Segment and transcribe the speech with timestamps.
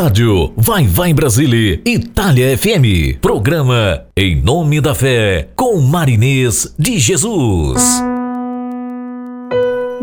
[0.00, 3.18] Rádio Vai Vai Brasília Itália FM.
[3.20, 7.82] Programa Em Nome da Fé com Marinês de Jesus.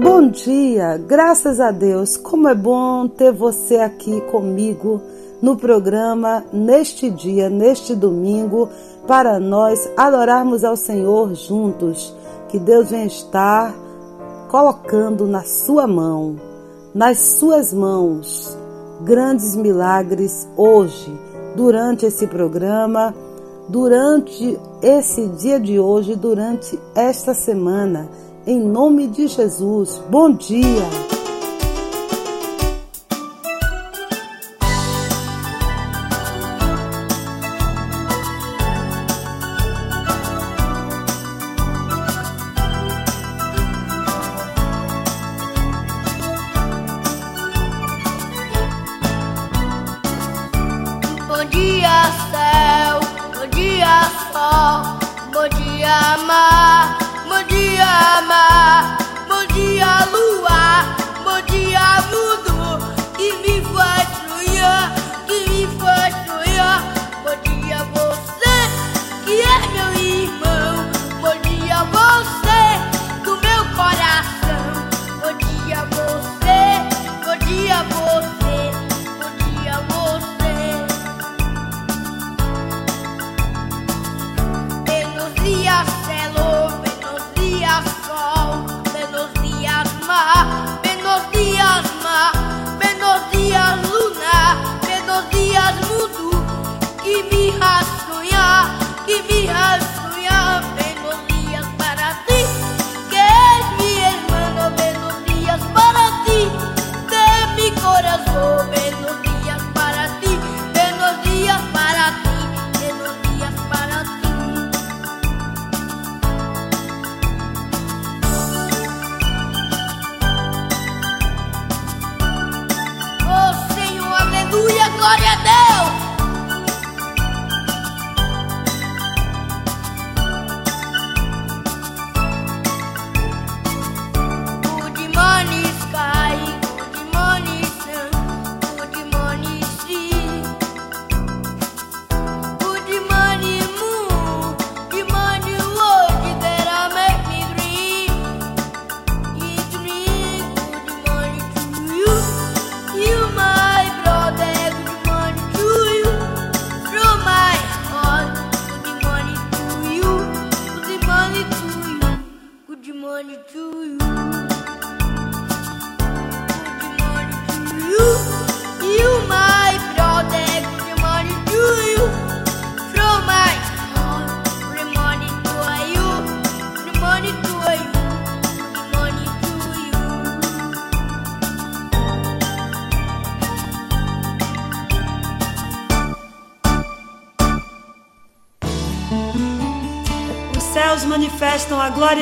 [0.04, 2.18] Bom dia, graças a Deus.
[2.18, 5.02] Como é bom ter você aqui comigo
[5.41, 8.68] no programa neste dia, neste domingo,
[9.07, 12.13] para nós adorarmos ao Senhor juntos.
[12.49, 13.73] Que Deus venha estar
[14.49, 16.35] colocando na sua mão,
[16.93, 18.57] nas suas mãos,
[19.05, 21.13] grandes milagres hoje,
[21.55, 23.13] durante esse programa,
[23.70, 28.10] durante esse dia de hoje, durante esta semana.
[28.48, 31.15] Em nome de Jesus, bom dia!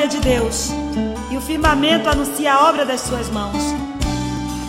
[0.04, 0.70] Glória de Deus
[1.30, 3.62] e o firmamento anuncia a obra das suas mãos.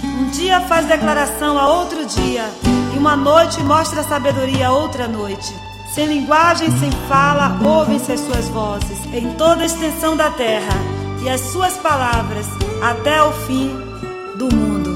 [0.03, 2.46] Um dia faz declaração a outro dia
[2.94, 5.53] e uma noite mostra sabedoria a outra noite.
[5.94, 10.74] Sem linguagem, sem fala, ouvem-se as suas vozes em toda a extensão da terra
[11.24, 12.45] e as suas palavras
[12.81, 13.75] até o fim
[14.38, 14.95] do mundo.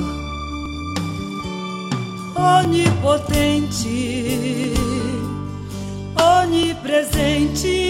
[2.35, 3.93] Onipotente,
[6.41, 7.88] onipresente,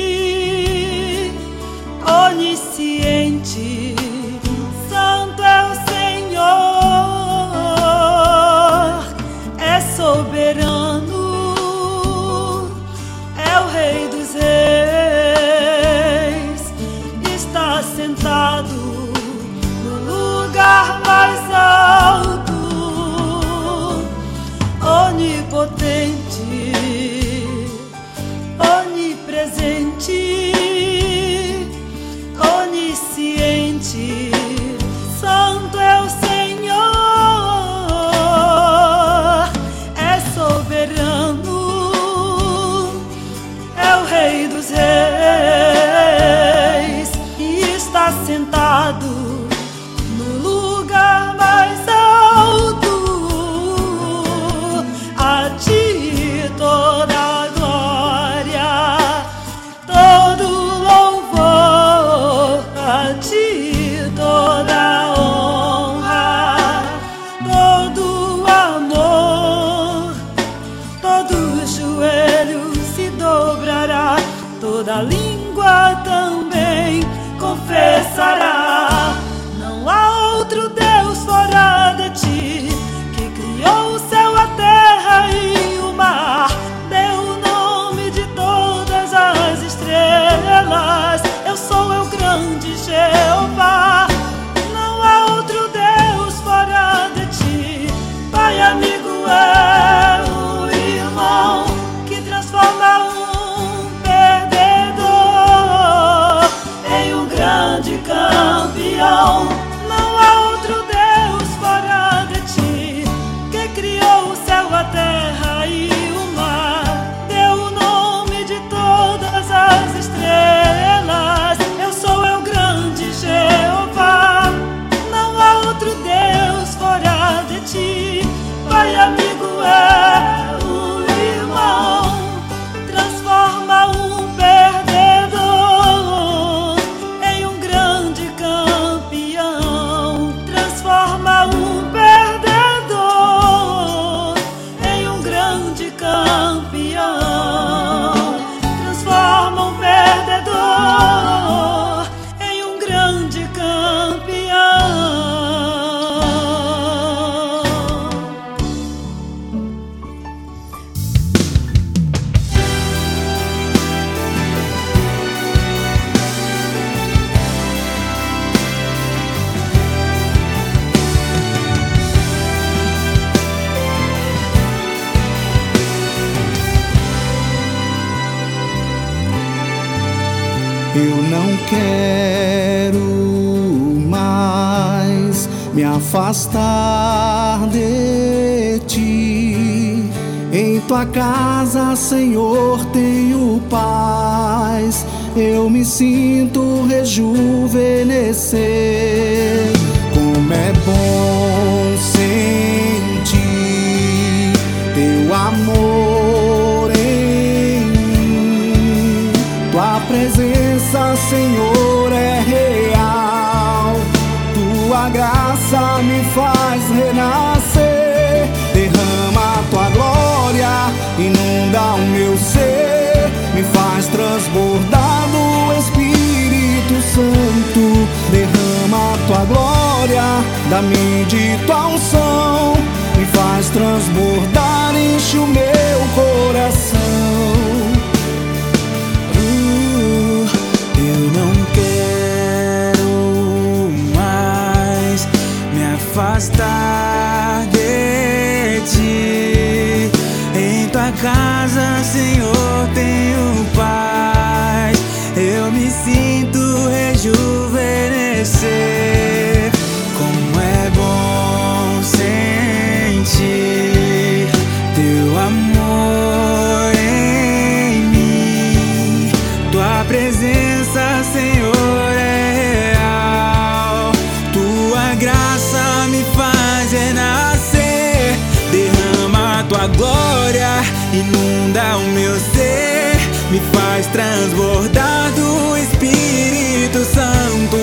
[275.20, 278.40] graça me faz renascer.
[278.72, 280.82] Derrama tua glória,
[281.14, 283.20] inunda o meu ser.
[283.52, 287.78] Me faz transbordar do Espírito Santo.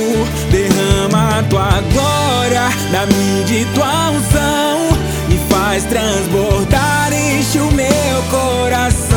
[0.50, 4.96] Derrama tua glória, dá-me de tua unção.
[5.28, 9.15] Me faz transbordar, enche o meu coração.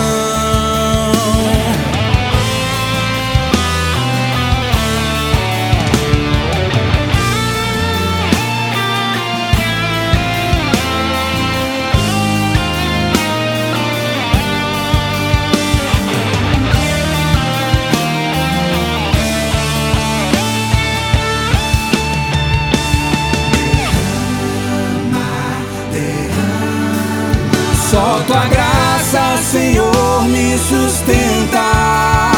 [30.59, 32.31] Senhor, me sustenta.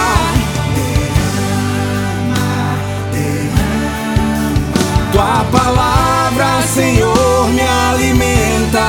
[5.11, 8.87] Tua palavra, Senhor, me alimenta.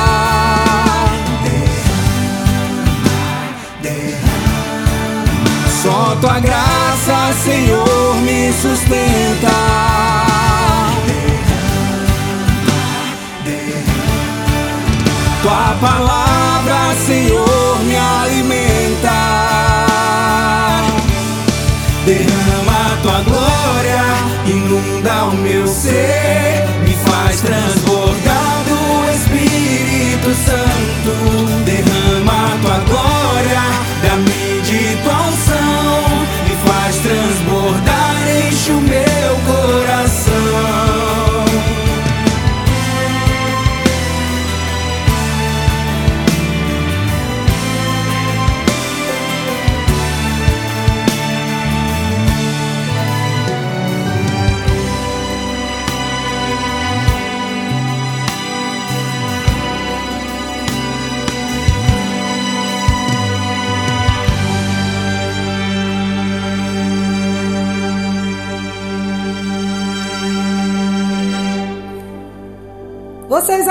[5.82, 9.50] Só tua graça, Senhor, me sustenta.
[15.42, 17.61] Tua palavra, Senhor,
[24.72, 31.64] inunda o meu ser, me faz transbordar do Espírito Santo.
[31.64, 33.11] Derrama tua glória,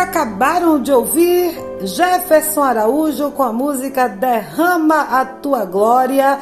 [0.02, 1.54] acabaram de ouvir
[1.84, 6.40] Jefferson Araújo com a música Derrama a Tua Glória,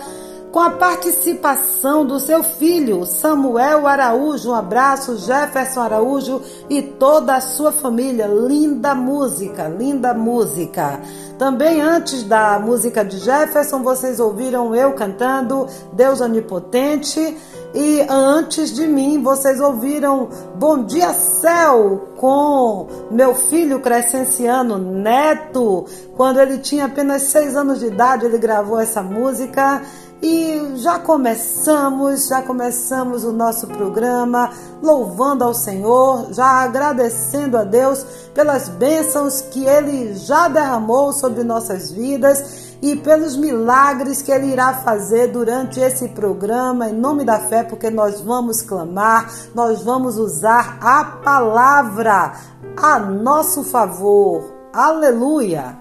[0.49, 4.51] com a participação do seu filho Samuel Araújo.
[4.51, 8.27] Um abraço, Jefferson Araújo e toda a sua família.
[8.27, 11.01] Linda música, linda música.
[11.37, 17.37] Também antes da música de Jefferson, vocês ouviram eu cantando Deus Onipotente.
[17.73, 25.85] E antes de mim, vocês ouviram Bom Dia Céu com meu filho Crescenciano Neto.
[26.17, 29.83] Quando ele tinha apenas seis anos de idade, ele gravou essa música.
[30.21, 38.05] E já começamos, já começamos o nosso programa louvando ao Senhor, já agradecendo a Deus
[38.33, 44.73] pelas bênçãos que Ele já derramou sobre nossas vidas e pelos milagres que Ele irá
[44.75, 50.77] fazer durante esse programa, em nome da fé, porque nós vamos clamar, nós vamos usar
[50.81, 52.33] a palavra
[52.77, 54.53] a nosso favor.
[54.73, 55.77] Aleluia!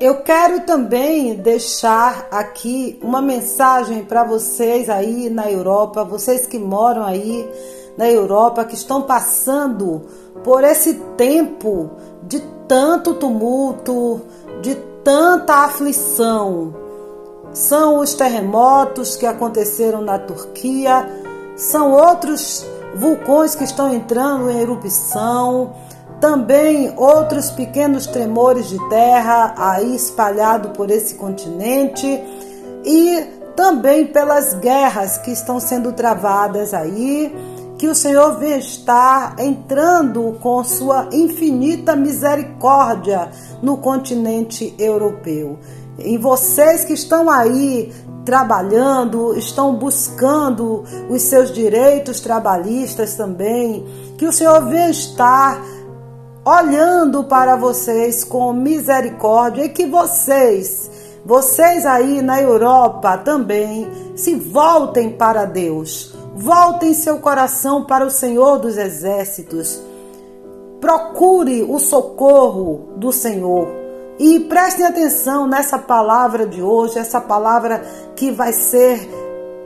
[0.00, 7.04] Eu quero também deixar aqui uma mensagem para vocês aí na Europa, vocês que moram
[7.04, 7.48] aí
[7.96, 10.02] na Europa, que estão passando
[10.44, 11.90] por esse tempo
[12.22, 14.20] de tanto tumulto,
[14.62, 14.76] de
[15.08, 16.74] tanta aflição.
[17.54, 21.08] São os terremotos que aconteceram na Turquia,
[21.56, 22.62] são outros
[22.94, 25.72] vulcões que estão entrando em erupção,
[26.20, 32.06] também outros pequenos tremores de terra aí espalhado por esse continente
[32.84, 37.34] e também pelas guerras que estão sendo travadas aí,
[37.78, 43.30] que o Senhor vem estar entrando com sua infinita misericórdia
[43.62, 45.60] no continente europeu.
[45.96, 47.92] E vocês que estão aí
[48.24, 53.86] trabalhando, estão buscando os seus direitos trabalhistas também,
[54.18, 55.62] que o Senhor venha estar
[56.44, 60.90] olhando para vocês com misericórdia e que vocês,
[61.24, 66.17] vocês aí na Europa também, se voltem para Deus.
[66.40, 69.82] Voltem seu coração para o Senhor dos Exércitos.
[70.80, 73.66] Procure o socorro do Senhor.
[74.20, 77.82] E prestem atenção nessa palavra de hoje, essa palavra
[78.14, 79.00] que vai ser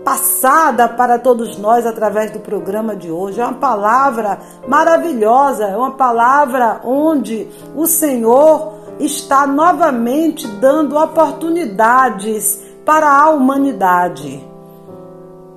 [0.02, 3.38] passada para todos nós através do programa de hoje.
[3.38, 13.10] É uma palavra maravilhosa, é uma palavra onde o Senhor está novamente dando oportunidades para
[13.10, 14.51] a humanidade.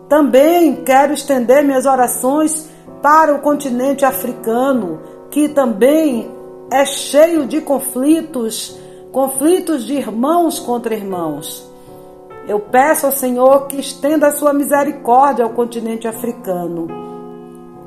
[0.07, 2.69] Também quero estender minhas orações
[3.01, 4.99] para o continente africano,
[5.31, 6.31] que também
[6.71, 8.77] é cheio de conflitos,
[9.11, 11.69] conflitos de irmãos contra irmãos.
[12.47, 16.87] Eu peço ao Senhor que estenda a sua misericórdia ao continente africano.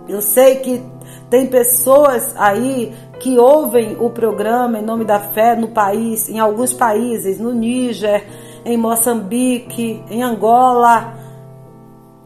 [0.08, 0.82] Eu sei que
[1.30, 6.72] tem pessoas aí que ouvem o programa em nome da fé no país, em alguns
[6.72, 8.26] países, no Níger,
[8.64, 11.14] em Moçambique, em Angola.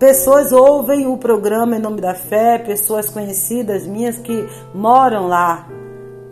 [0.02, 5.68] Pessoas ouvem o programa em nome da fé, pessoas conhecidas minhas que moram lá.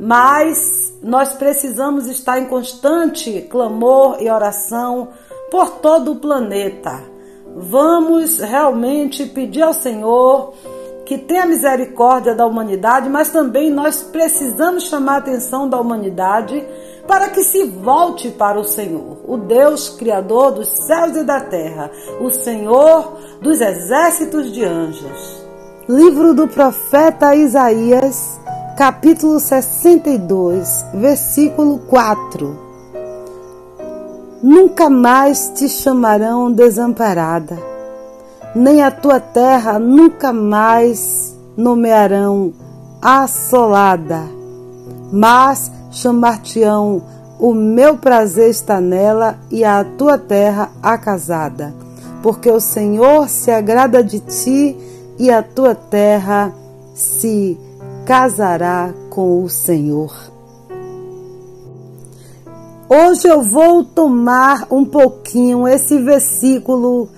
[0.00, 5.10] Mas nós precisamos estar em constante clamor e oração
[5.52, 7.00] por todo o planeta.
[7.54, 10.52] Vamos realmente pedir ao Senhor
[11.06, 16.66] que tenha misericórdia da humanidade, mas também nós precisamos chamar a atenção da humanidade
[17.10, 21.90] para que se volte para o Senhor, o Deus Criador dos céus e da terra,
[22.20, 25.44] o Senhor dos exércitos de anjos.
[25.88, 28.38] Livro do profeta Isaías,
[28.78, 32.56] capítulo 62, versículo 4.
[34.40, 37.58] Nunca mais te chamarão desamparada,
[38.54, 42.52] nem a tua terra nunca mais nomearão
[43.02, 44.22] assolada,
[45.12, 47.02] mas chamar-te-ão
[47.40, 51.74] o meu prazer está nela e a tua terra acasada,
[52.22, 54.76] porque o Senhor se agrada de ti
[55.18, 56.52] e a tua terra
[56.94, 57.58] se
[58.04, 60.12] casará com o Senhor.
[62.86, 67.08] Hoje eu vou tomar um pouquinho esse versículo,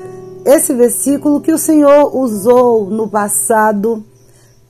[0.45, 4.05] esse versículo que o Senhor usou no passado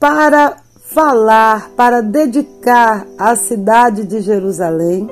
[0.00, 0.61] para
[0.92, 5.08] falar, para dedicar à cidade de Jerusalém,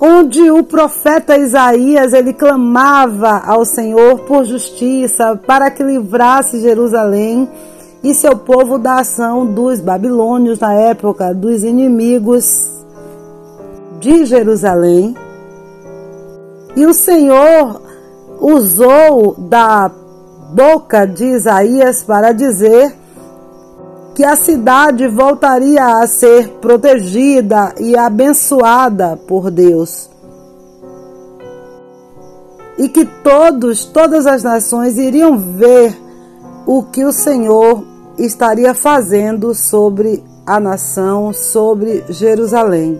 [0.00, 7.48] onde o profeta Isaías ele clamava ao Senhor por justiça para que livrasse Jerusalém
[8.04, 12.70] e seu povo da ação dos babilônios na época dos inimigos
[13.98, 15.16] de Jerusalém.
[16.76, 17.80] E o Senhor
[18.38, 19.90] usou da
[20.52, 22.94] boca de Isaías para dizer
[24.16, 30.08] que a cidade voltaria a ser protegida e abençoada por Deus.
[32.78, 35.94] E que todos, todas as nações iriam ver
[36.64, 37.84] o que o Senhor
[38.18, 42.98] estaria fazendo sobre a nação, sobre Jerusalém.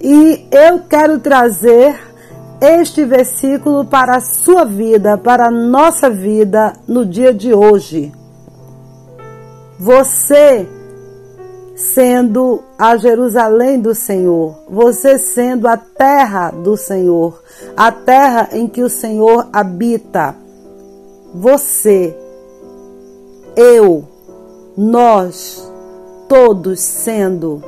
[0.00, 2.00] E eu quero trazer
[2.62, 8.23] este versículo para a sua vida, para a nossa vida no dia de hoje.
[9.78, 10.68] Você
[11.74, 17.42] sendo a Jerusalém do Senhor, você sendo a terra do Senhor,
[17.76, 20.36] a terra em que o Senhor habita.
[21.34, 22.16] Você,
[23.56, 24.04] eu,
[24.76, 25.68] nós,
[26.28, 27.62] todos sendo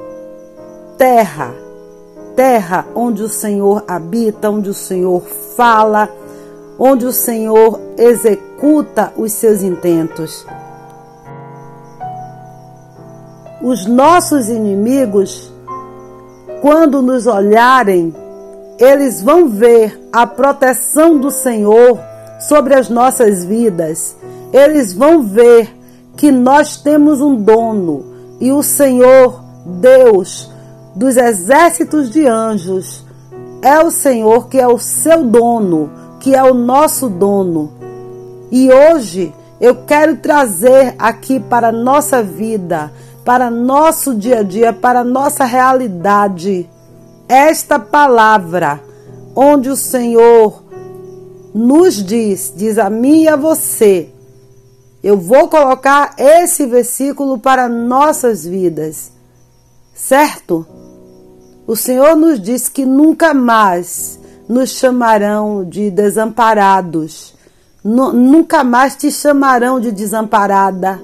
[0.97, 1.67] terra
[2.37, 5.23] terra onde o Senhor habita, onde o Senhor
[5.57, 6.09] fala,
[6.79, 10.47] onde o Senhor executa os seus intentos.
[13.67, 15.53] Os nossos inimigos,
[16.63, 18.15] quando nos olharem,
[18.79, 21.99] eles vão ver a proteção do Senhor
[22.39, 24.15] sobre as nossas vidas.
[24.53, 25.77] Eles vão ver
[26.17, 28.05] que nós temos um dono
[28.41, 30.49] e o Senhor, Deus
[30.95, 33.05] dos exércitos de anjos,
[33.63, 37.73] é o Senhor que é o seu dono, que é o nosso dono.
[38.49, 42.93] E hoje eu quero trazer aqui para a nossa vida,
[43.27, 46.71] para nosso dia a dia, para nossa realidade,
[47.29, 48.81] esta palavra,
[49.35, 50.63] onde o Senhor
[51.53, 54.11] nos diz, diz a mim e a você,
[55.03, 59.11] eu vou colocar esse versículo para nossas vidas,
[59.93, 60.65] certo?
[61.67, 67.35] O Senhor nos diz que nunca mais nos chamarão de desamparados,
[67.83, 71.03] nunca mais te chamarão de desamparada,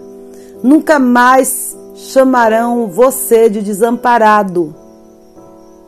[0.62, 4.74] nunca mais chamarão você de desamparado.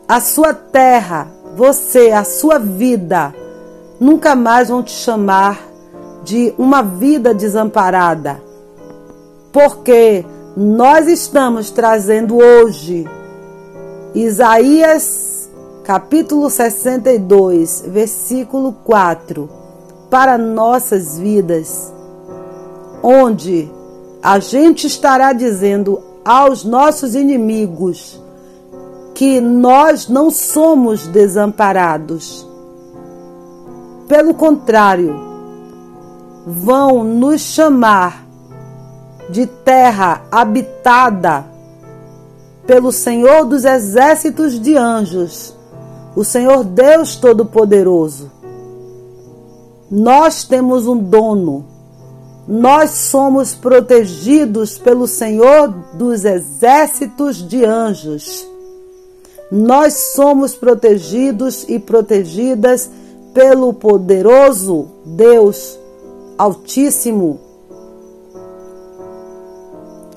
[0.06, 3.34] A sua terra, você, a sua vida,
[3.98, 5.60] nunca mais vão te chamar
[6.22, 8.42] de uma vida desamparada.
[9.52, 10.24] Porque
[10.56, 13.08] nós estamos trazendo hoje
[14.14, 15.48] Isaías
[15.84, 19.48] capítulo 62, versículo 4,
[20.08, 21.92] para nossas vidas,
[23.02, 23.70] onde
[24.24, 28.20] a gente estará dizendo aos nossos inimigos
[29.14, 32.48] que nós não somos desamparados
[34.08, 35.18] pelo contrário,
[36.46, 38.26] vão nos chamar
[39.30, 41.46] de terra habitada
[42.66, 45.54] pelo Senhor dos exércitos de anjos,
[46.14, 48.30] o Senhor Deus Todo-Poderoso.
[49.90, 51.64] Nós temos um dono,
[52.46, 58.46] nós somos protegidos pelo Senhor dos exércitos de anjos.
[59.50, 62.90] Nós somos protegidos e protegidas
[63.32, 65.78] pelo poderoso Deus
[66.36, 67.40] Altíssimo,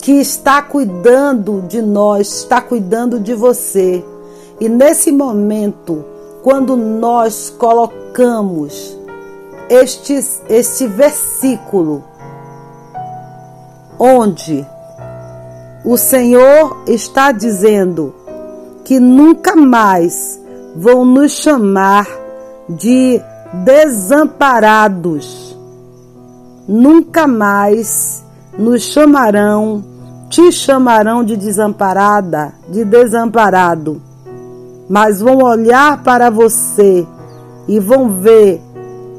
[0.00, 4.04] que está cuidando de nós, está cuidando de você.
[4.60, 6.04] E nesse momento,
[6.42, 8.98] quando nós colocamos
[9.68, 10.14] este,
[10.48, 12.02] este versículo,
[13.98, 14.64] onde
[15.84, 18.14] o Senhor está dizendo
[18.84, 20.40] que nunca mais
[20.76, 22.06] vão nos chamar
[22.68, 23.20] de
[23.64, 25.56] desamparados.
[26.68, 28.24] Nunca mais
[28.58, 29.82] nos chamarão,
[30.28, 34.02] te chamarão de desamparada, de desamparado,
[34.88, 37.06] mas vão olhar para você
[37.66, 38.60] e vão ver,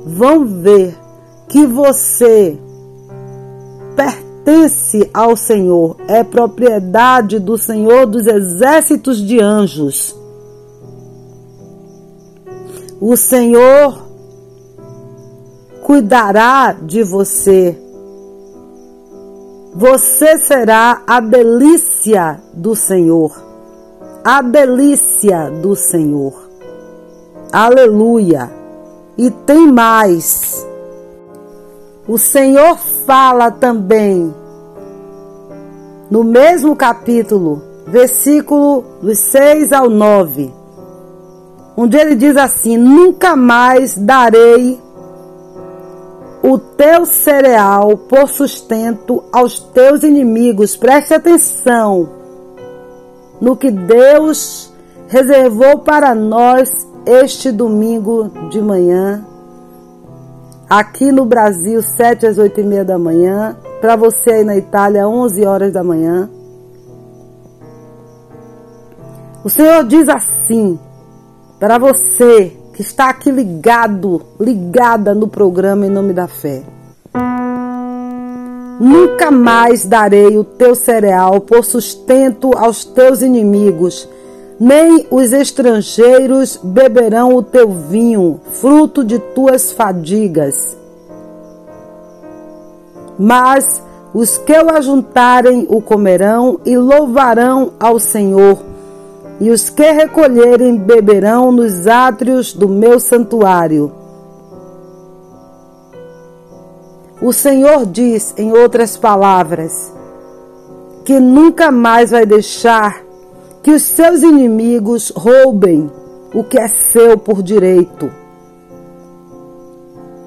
[0.05, 0.95] vão ver
[1.47, 2.59] que você
[3.95, 4.28] pertence
[5.13, 10.15] ao Senhor, é propriedade do Senhor dos exércitos de anjos.
[12.99, 14.09] O Senhor
[15.83, 17.77] cuidará de você.
[19.73, 23.31] Você será a delícia do Senhor.
[24.23, 26.33] A delícia do Senhor.
[27.51, 28.51] Aleluia.
[29.17, 30.67] E tem mais.
[32.09, 34.33] O Senhor fala também
[36.11, 40.59] no mesmo capítulo, versículo dos 6 ao 9
[41.79, 44.77] onde ele diz assim: Nunca mais darei
[46.43, 50.75] o teu cereal por sustento aos teus inimigos.
[50.75, 52.09] Preste atenção
[53.39, 54.73] no que Deus
[55.07, 59.23] reservou para nós este domingo de manhã.
[60.69, 63.57] Aqui no Brasil, 7 às 8 e meia da manhã.
[63.81, 66.29] Para você aí na Itália, 11 horas da manhã.
[69.43, 70.77] O Senhor diz assim:
[71.59, 76.61] para você que está aqui ligado, ligada no programa Em Nome da Fé.
[78.79, 84.07] Nunca mais darei o teu cereal por sustento aos teus inimigos,
[84.59, 90.77] nem os estrangeiros beberão o teu vinho, fruto de tuas fadigas.
[93.17, 93.81] Mas
[94.13, 98.59] os que o ajuntarem o comerão e louvarão ao Senhor
[99.39, 103.91] e os que recolherem beberão nos átrios do meu santuário.
[107.21, 109.93] O Senhor diz, em outras palavras,
[111.05, 113.08] que nunca mais vai deixar
[113.61, 115.89] que os seus inimigos roubem
[116.33, 118.11] o que é seu por direito.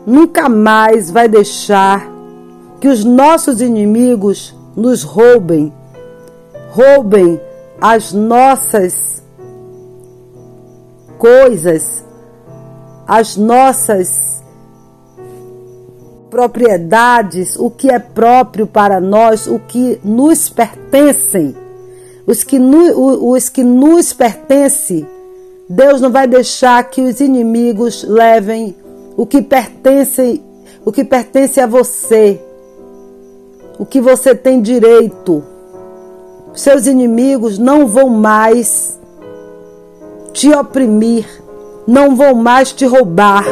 [0.06, 2.10] Nunca mais vai deixar
[2.80, 5.72] que os nossos inimigos nos roubem,
[6.70, 7.40] roubem
[7.80, 9.22] as nossas
[11.18, 12.04] coisas,
[13.06, 14.42] as nossas
[16.28, 21.54] propriedades, o que é próprio para nós, o que nos pertencem,
[22.26, 25.06] os que, os que nos pertencem,
[25.68, 28.76] Deus não vai deixar que os inimigos levem
[29.16, 30.42] o que pertence,
[30.84, 32.40] o que pertence a você,
[33.78, 35.42] o que você tem direito.
[36.54, 39.00] Seus inimigos não vão mais
[40.32, 41.26] te oprimir,
[41.86, 43.44] não vão mais te roubar.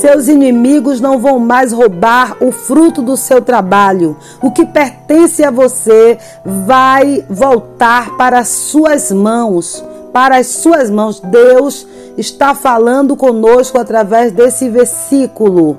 [0.00, 4.16] Seus inimigos não vão mais roubar o fruto do seu trabalho.
[4.42, 9.84] O que pertence a você vai voltar para as suas mãos.
[10.12, 11.20] Para as suas mãos.
[11.20, 15.78] Deus está falando conosco através desse versículo.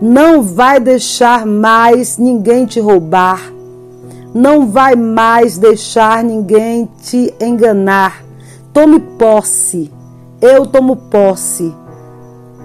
[0.00, 3.60] Não vai deixar mais ninguém te roubar
[4.34, 8.24] não vai mais deixar ninguém te enganar.
[8.72, 9.90] Tome posse.
[10.40, 11.74] Eu tomo posse.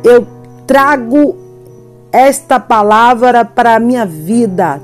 [0.04, 0.26] Eu
[0.66, 1.36] trago
[2.12, 4.82] esta palavra para a minha vida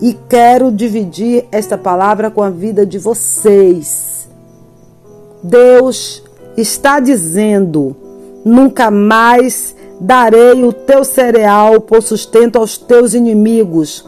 [0.00, 4.28] e quero dividir esta palavra com a vida de vocês.
[5.42, 6.22] Deus
[6.56, 7.96] está dizendo:
[8.44, 14.04] nunca mais darei o teu cereal por sustento aos teus inimigos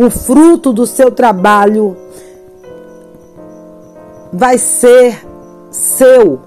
[0.00, 1.96] o fruto do seu trabalho
[4.32, 5.26] vai ser
[5.72, 6.38] seu.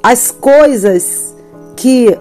[0.00, 1.34] As coisas
[1.74, 2.16] que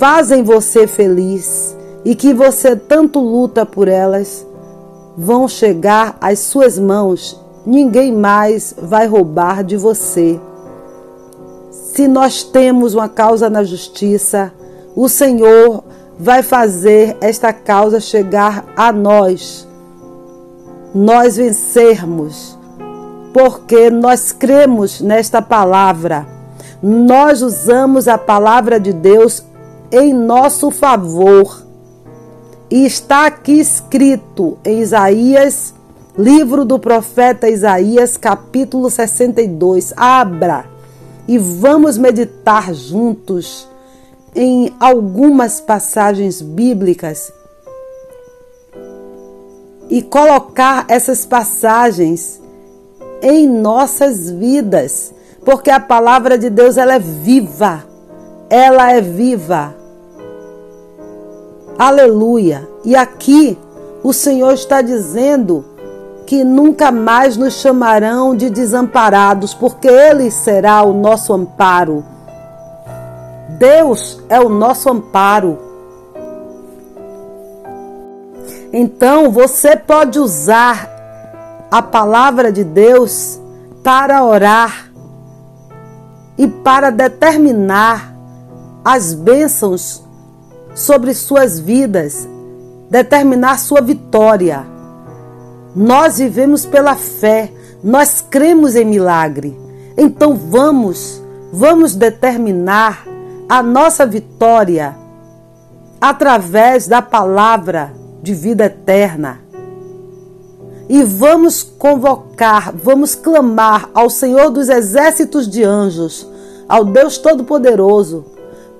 [0.00, 4.46] fazem você feliz e que você tanto luta por elas
[5.14, 7.38] vão chegar às suas mãos.
[7.66, 10.40] Ninguém mais vai roubar de você.
[11.70, 14.50] Se nós temos uma causa na justiça,
[14.96, 15.84] o Senhor
[16.18, 19.68] vai fazer esta causa chegar a nós,
[20.94, 22.58] nós vencermos,
[23.34, 26.26] porque nós cremos nesta palavra.
[26.82, 29.44] Nós usamos a palavra de Deus
[29.90, 31.64] em nosso favor.
[32.70, 35.74] E está aqui escrito em Isaías,
[36.16, 39.92] livro do profeta Isaías, capítulo 62.
[39.96, 40.66] Abra
[41.26, 43.68] e vamos meditar juntos
[44.34, 47.32] em algumas passagens bíblicas
[49.88, 52.40] e colocar essas passagens
[53.20, 55.12] em nossas vidas,
[55.44, 57.84] porque a palavra de Deus ela é viva.
[58.48, 59.79] Ela é viva.
[61.80, 62.68] Aleluia.
[62.84, 63.58] E aqui
[64.02, 65.64] o Senhor está dizendo
[66.26, 72.04] que nunca mais nos chamarão de desamparados, porque ele será o nosso amparo.
[73.58, 75.58] Deus é o nosso amparo.
[78.70, 80.86] Então você pode usar
[81.70, 83.40] a palavra de Deus
[83.82, 84.92] para orar
[86.36, 88.14] e para determinar
[88.84, 90.09] as bênçãos
[90.74, 92.28] sobre suas vidas,
[92.88, 94.66] determinar sua vitória.
[95.74, 97.52] Nós vivemos pela fé,
[97.82, 99.58] nós cremos em milagre.
[99.96, 103.06] Então vamos, vamos determinar
[103.48, 104.96] a nossa vitória
[106.00, 109.40] através da palavra de vida eterna.
[110.88, 116.26] E vamos convocar, vamos clamar ao Senhor dos exércitos de anjos,
[116.68, 118.24] ao Deus Todo-Poderoso,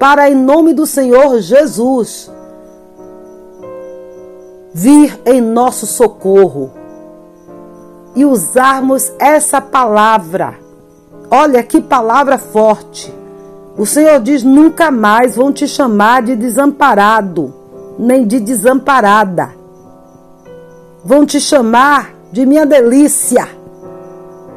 [0.00, 2.28] para em nome do Senhor Jesus
[4.74, 6.72] vir em nosso socorro
[8.16, 10.58] e usarmos essa palavra.
[11.30, 13.20] Olha que palavra forte
[13.80, 17.54] o Senhor diz: nunca mais vão te chamar de desamparado,
[17.98, 19.52] nem de desamparada.
[21.02, 23.48] Vão te chamar de minha delícia,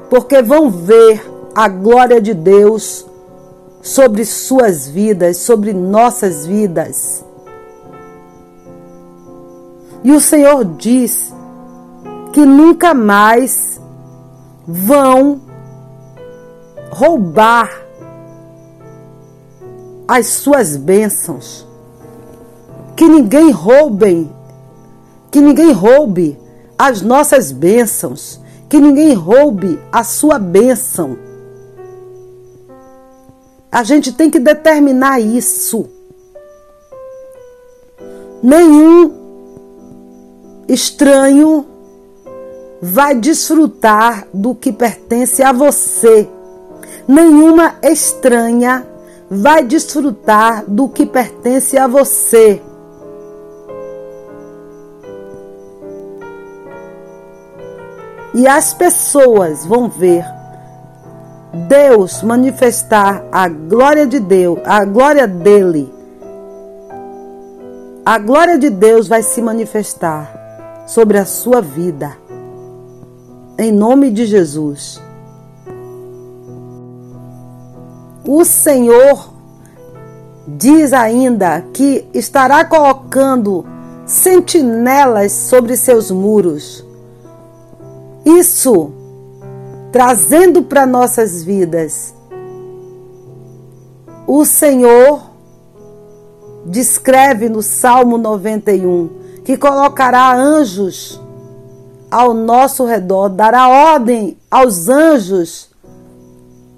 [0.10, 1.26] porque vão ver
[1.56, 3.06] a glória de Deus
[3.84, 7.24] sobre suas vidas, sobre nossas vidas.
[10.04, 11.34] E o Senhor diz
[12.32, 13.80] que nunca mais
[14.66, 15.42] vão
[16.90, 17.84] roubar
[20.08, 21.68] as suas bênçãos.
[22.96, 24.32] Que ninguém roubem,
[25.30, 26.40] que ninguém roube
[26.78, 31.18] as nossas bênçãos, que ninguém roube a sua bênção.
[33.74, 35.90] A gente tem que determinar isso.
[38.44, 39.12] Nenhum
[40.68, 41.66] estranho
[42.80, 46.30] vai desfrutar do que pertence a você.
[47.08, 48.88] Nenhuma estranha
[49.28, 52.62] vai desfrutar do que pertence a você.
[58.36, 60.24] E as pessoas vão ver
[61.54, 65.94] Deus manifestar a glória de Deus, a glória dele,
[68.04, 72.18] a glória de Deus vai se manifestar sobre a sua vida.
[73.58, 75.00] Em nome de Jesus.
[78.28, 79.32] O Senhor
[80.48, 83.64] diz ainda que estará colocando
[84.08, 86.84] sentinelas sobre seus muros.
[88.26, 89.03] Isso
[89.94, 92.16] trazendo para nossas vidas.
[94.26, 95.22] O Senhor
[96.66, 99.10] descreve no Salmo 91
[99.46, 101.22] que colocará anjos
[102.10, 105.70] ao nosso redor, dará ordem aos anjos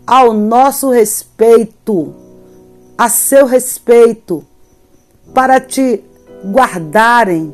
[0.06, 2.14] ao nosso respeito,
[2.98, 4.44] a seu respeito,
[5.34, 6.04] para te
[6.44, 7.54] guardarem,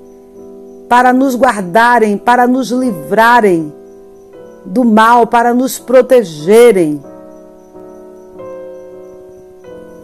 [0.90, 3.81] para nos guardarem, para nos livrarem
[4.66, 7.04] do mal, para nos protegerem.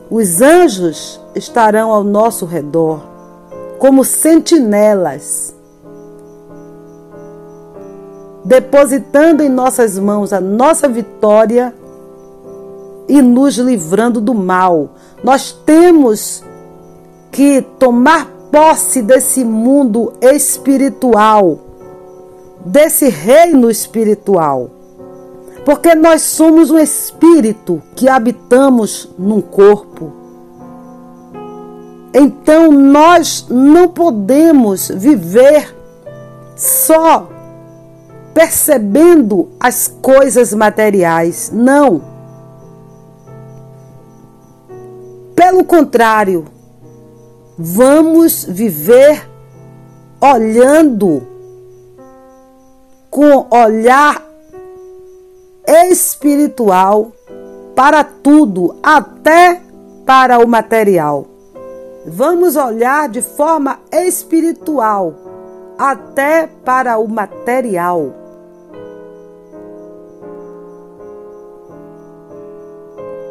[0.09, 3.01] Os anjos estarão ao nosso redor
[3.77, 5.55] como sentinelas,
[8.43, 11.73] depositando em nossas mãos a nossa vitória
[13.07, 14.89] e nos livrando do mal.
[15.23, 16.43] Nós temos
[17.31, 21.59] que tomar posse desse mundo espiritual,
[22.65, 24.69] desse reino espiritual.
[25.65, 30.13] Porque nós somos um espírito que habitamos num corpo.
[32.13, 35.75] Então nós não podemos viver
[36.55, 37.29] só
[38.33, 41.51] percebendo as coisas materiais.
[41.53, 42.01] Não.
[45.35, 46.45] Pelo contrário,
[47.57, 49.27] vamos viver
[50.21, 51.36] olhando
[53.09, 54.23] com olhar
[55.67, 57.11] espiritual
[57.75, 59.61] para tudo, até
[60.05, 61.27] para o material.
[62.05, 65.13] Vamos olhar de forma espiritual
[65.77, 68.13] até para o material.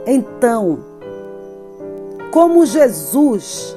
[0.07, 0.79] Então,
[2.31, 3.77] como Jesus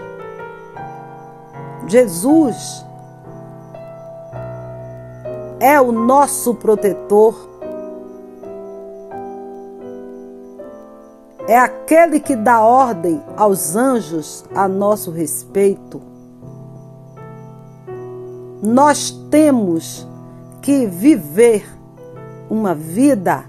[1.88, 2.86] Jesus
[5.60, 7.48] é o nosso protetor.
[11.48, 16.02] É aquele que dá ordem aos anjos a nosso respeito.
[18.62, 20.08] Nós temos
[20.62, 21.65] que viver
[22.50, 23.45] uma vida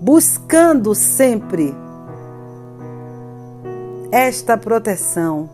[0.00, 1.74] buscando sempre
[4.10, 5.48] esta proteção.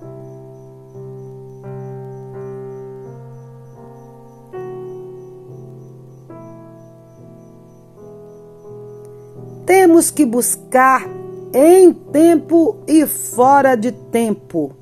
[9.90, 11.05] Temos que buscar
[11.53, 14.72] em tempo e fora de tempo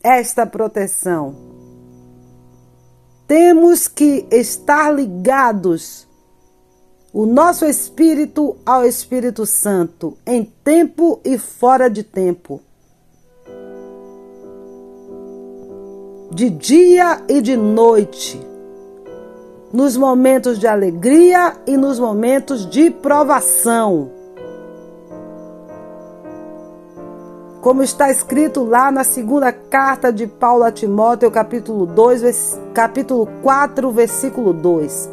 [0.00, 1.34] esta proteção.
[3.26, 6.06] Temos que estar ligados
[7.12, 12.60] o nosso espírito ao Espírito Santo em tempo e fora de tempo.
[16.30, 18.53] De dia e de noite
[19.74, 24.08] nos momentos de alegria e nos momentos de provação.
[27.60, 33.90] Como está escrito lá na segunda carta de Paulo a Timóteo, capítulo 2, capítulo 4,
[33.90, 35.10] versículo 2.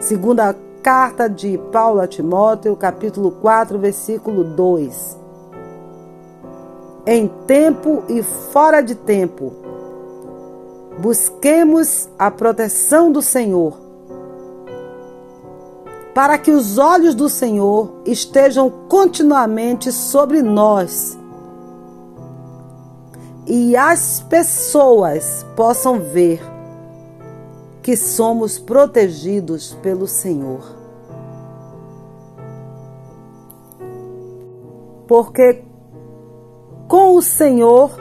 [0.00, 5.18] Segunda carta de Paulo a Timóteo, capítulo 4, versículo 2.
[7.04, 9.52] Em tempo e fora de tempo,
[10.98, 13.87] busquemos a proteção do Senhor
[16.18, 21.16] para que os olhos do Senhor estejam continuamente sobre nós
[23.46, 26.42] e as pessoas possam ver
[27.80, 30.60] que somos protegidos pelo Senhor.
[35.06, 35.62] Porque
[36.88, 37.92] com o Senhor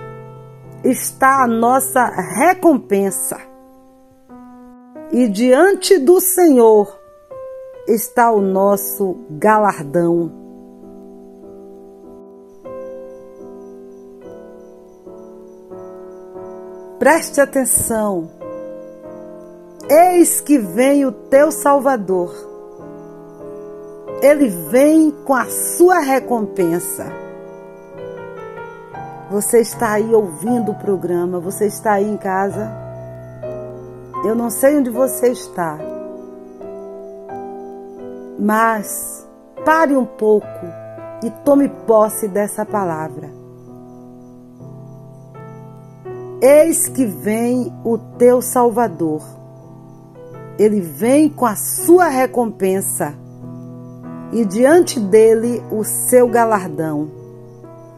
[0.83, 2.03] está a nossa
[2.39, 3.37] recompensa.
[5.11, 6.96] E diante do Senhor
[7.87, 10.31] está o nosso galardão.
[16.99, 18.29] Preste atenção.
[19.89, 22.35] Eis que vem o teu Salvador.
[24.21, 27.05] Ele vem com a sua recompensa.
[29.29, 32.69] Você está aí ouvindo o programa, você está aí em casa.
[34.25, 35.77] Eu não sei onde você está,
[38.39, 39.27] mas
[39.65, 40.47] pare um pouco
[41.23, 43.29] e tome posse dessa palavra.
[46.41, 49.23] Eis que vem o teu Salvador.
[50.59, 53.15] Ele vem com a sua recompensa
[54.31, 57.09] e diante dele o seu galardão.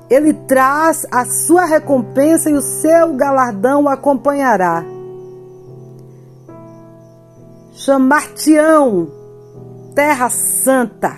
[0.10, 4.84] Ele traz a sua recompensa e o seu galardão o acompanhará.
[7.74, 9.19] Chamar-te-ão
[10.00, 11.12] terra santa,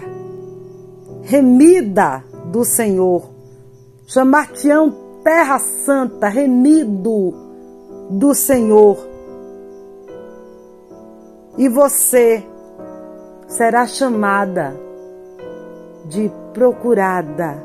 [1.22, 3.30] remida do Senhor.
[4.08, 4.92] Chamar-te-ão
[5.24, 7.32] terra santa, remido
[8.10, 8.98] do Senhor.
[11.60, 12.44] E você
[13.48, 14.76] será chamada
[16.06, 17.64] de procurada,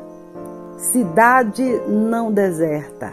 [0.77, 3.11] cidade não deserta.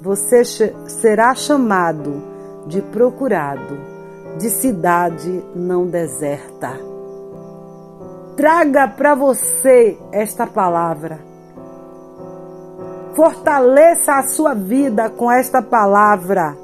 [0.00, 2.22] Você será chamado
[2.68, 3.76] de procurado,
[4.38, 6.94] de cidade não deserta.
[8.36, 11.18] Traga para você esta palavra.
[13.14, 16.54] Fortaleça a sua vida com esta palavra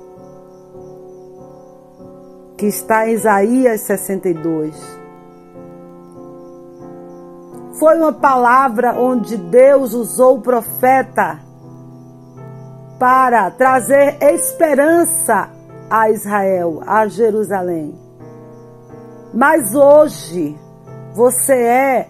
[2.58, 5.00] que está em Isaías 62.
[7.78, 11.40] Foi uma palavra onde Deus usou o profeta
[12.98, 15.48] para trazer esperança
[15.88, 17.98] a Israel, a Jerusalém.
[19.32, 20.61] Mas hoje,
[21.14, 22.08] você é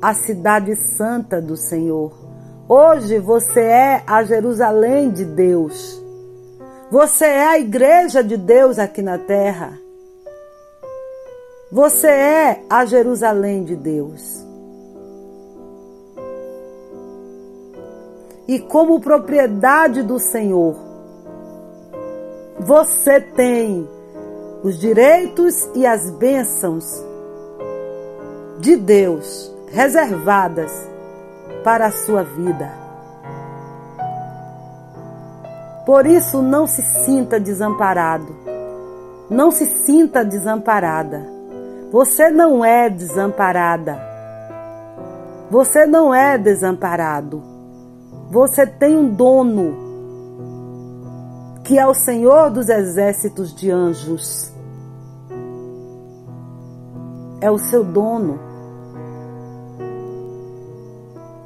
[0.00, 2.12] a cidade santa do Senhor.
[2.68, 6.00] Hoje você é a Jerusalém de Deus.
[6.90, 9.78] Você é a igreja de Deus aqui na terra.
[11.72, 14.46] Você é a Jerusalém de Deus.
[18.46, 20.76] E como propriedade do Senhor,
[22.60, 23.88] você tem
[24.62, 27.03] os direitos e as bênçãos
[28.58, 30.70] de Deus reservadas
[31.64, 32.84] para a sua vida.
[35.84, 38.34] Por isso, não se sinta desamparado.
[39.28, 41.26] Não se sinta desamparada.
[41.90, 43.98] Você não é desamparada.
[45.50, 47.42] Você não é desamparado.
[48.30, 49.76] Você tem um dono,
[51.62, 54.52] que é o Senhor dos exércitos de anjos.
[57.40, 58.40] É o seu dono.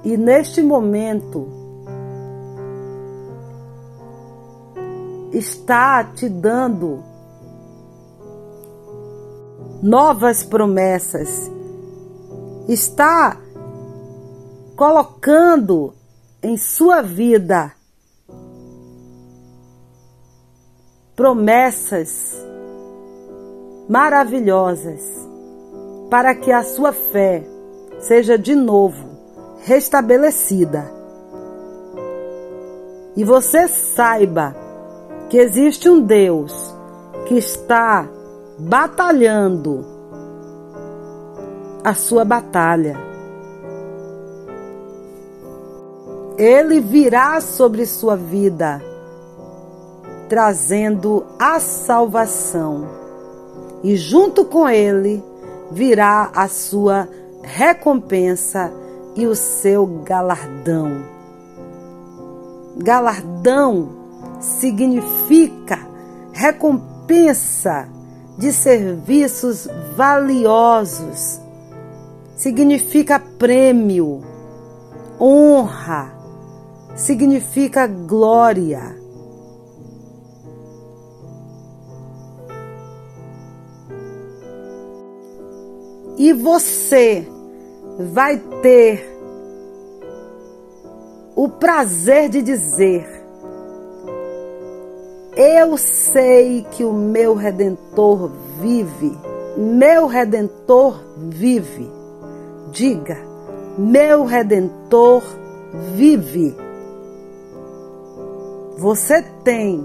[0.08, 1.46] E neste momento
[5.30, 7.04] está te dando
[9.82, 11.50] novas promessas,
[12.66, 13.38] está
[14.76, 15.92] colocando
[16.42, 17.74] em sua vida
[21.14, 22.34] promessas
[23.86, 25.02] maravilhosas
[26.08, 27.46] para que a sua fé
[28.00, 29.07] seja de novo
[29.68, 30.90] restabelecida.
[33.14, 34.56] E você saiba
[35.28, 36.74] que existe um Deus
[37.26, 38.08] que está
[38.58, 39.84] batalhando
[41.84, 42.96] a sua batalha.
[46.38, 48.82] Ele virá sobre sua vida,
[50.30, 52.88] trazendo a salvação,
[53.84, 55.22] e junto com ele
[55.70, 57.06] virá a sua
[57.42, 58.72] recompensa
[59.18, 61.02] e o seu galardão.
[62.76, 63.88] Galardão
[64.38, 65.80] significa
[66.32, 67.88] recompensa
[68.38, 69.66] de serviços
[69.96, 71.40] valiosos,
[72.36, 74.22] significa prêmio,
[75.20, 76.12] honra,
[76.94, 78.96] significa glória.
[86.16, 87.26] E você
[87.98, 89.18] vai ter
[91.34, 93.06] o prazer de dizer:
[95.36, 98.30] Eu sei que o meu redentor
[98.60, 99.18] vive,
[99.56, 101.90] meu redentor vive.
[102.70, 103.18] Diga:
[103.76, 105.22] Meu redentor
[105.94, 106.56] vive.
[108.76, 109.84] Você tem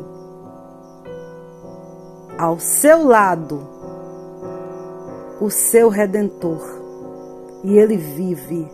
[2.37, 3.67] ao seu lado
[5.41, 6.82] o seu redentor
[7.63, 8.67] e ele vive.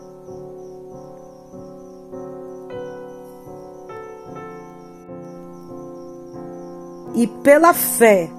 [7.16, 8.30] E pela fé,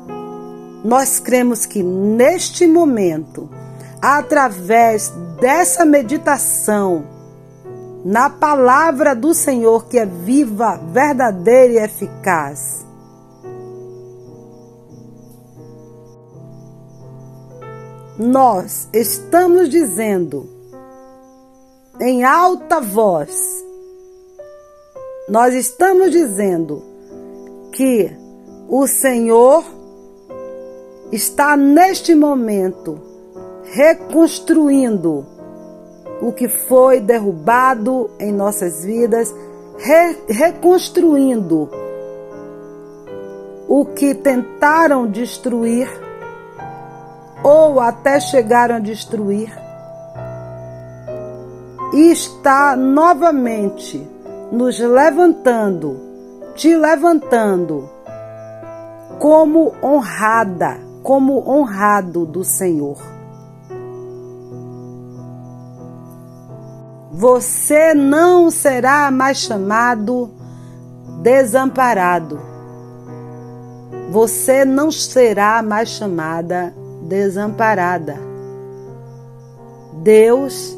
[0.84, 3.48] nós cremos que neste momento,
[4.00, 7.04] através dessa meditação,
[8.04, 12.79] na palavra do Senhor que é viva, verdadeira e eficaz,
[18.20, 20.46] nós estamos dizendo
[21.98, 23.64] em alta voz.
[25.26, 26.82] Nós estamos dizendo
[27.72, 28.14] que
[28.68, 29.64] o Senhor
[31.10, 33.00] está neste momento
[33.64, 35.24] reconstruindo
[36.20, 39.34] o que foi derrubado em nossas vidas,
[39.78, 41.70] re reconstruindo
[43.66, 46.09] o que tentaram destruir
[47.42, 49.50] ou até chegaram a destruir,
[51.92, 54.06] e está novamente
[54.52, 56.00] nos levantando,
[56.54, 57.88] te levantando
[59.18, 62.98] como honrada, como honrado do Senhor.
[67.12, 70.30] Você não será mais chamado
[71.22, 72.40] desamparado.
[74.10, 78.16] Você não será mais chamada desamparada.
[80.02, 80.76] Deus,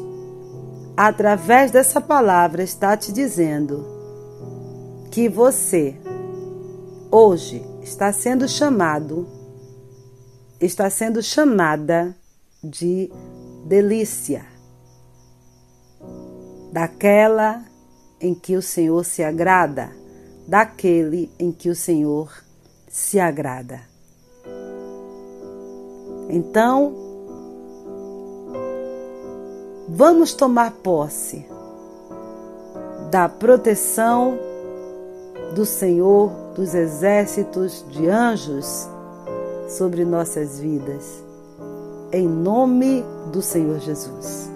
[0.97, 3.85] através dessa palavra, está te dizendo
[5.11, 5.95] que você,
[7.11, 9.27] hoje, está sendo chamado,
[10.59, 12.15] está sendo chamada
[12.63, 13.11] de
[13.65, 14.45] delícia,
[16.71, 17.63] daquela
[18.19, 19.91] em que o Senhor se agrada,
[20.47, 22.31] daquele em que o Senhor
[22.87, 23.92] se agrada.
[26.29, 26.93] Então,
[29.87, 31.45] vamos tomar posse
[33.11, 34.37] da proteção
[35.53, 38.87] do Senhor dos exércitos de anjos
[39.67, 41.23] sobre nossas vidas,
[42.11, 44.52] em nome do Senhor Jesus.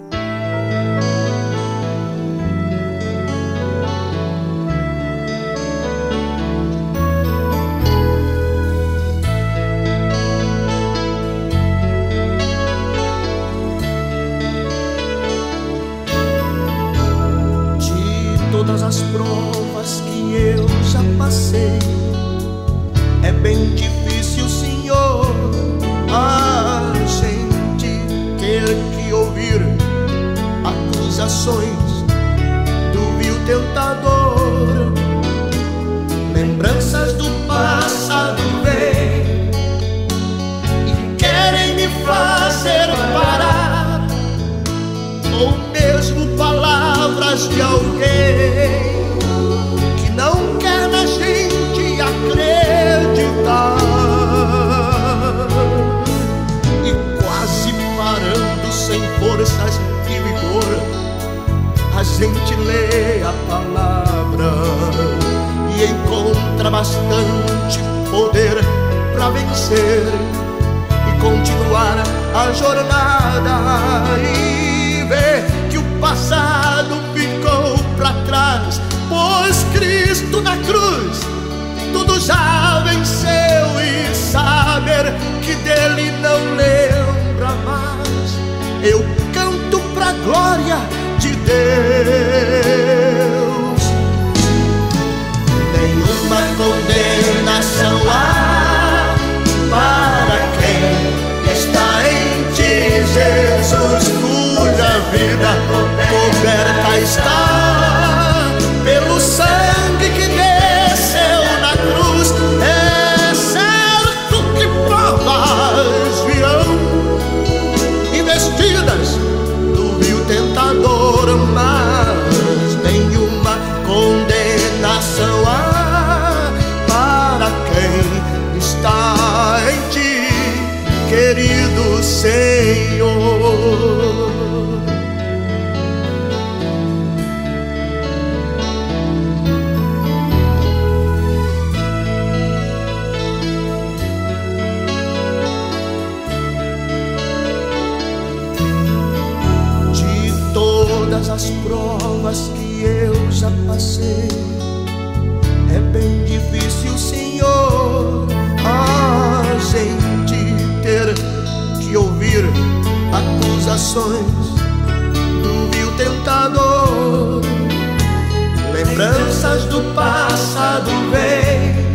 [169.48, 171.87] lembranças do passado vem.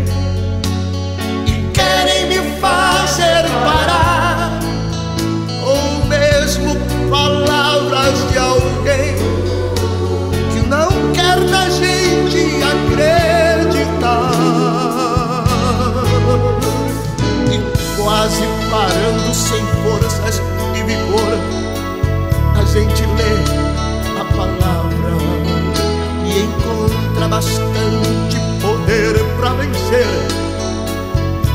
[27.34, 30.06] Bastante poder para vencer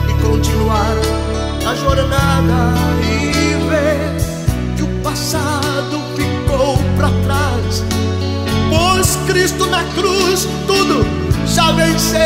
[0.09, 0.97] e continuar
[1.64, 4.16] a jornada e ver
[4.76, 7.85] que o passado ficou para trás.
[8.68, 11.07] Pois Cristo na cruz tudo
[11.47, 12.18] já venceu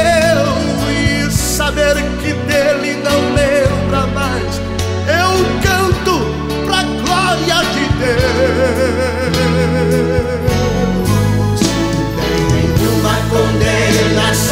[0.90, 4.62] e saber que dele não lembra mais.
[5.06, 6.24] Eu canto
[6.64, 7.84] pra glória de
[10.38, 10.51] Deus.
[14.02, 14.51] Condenação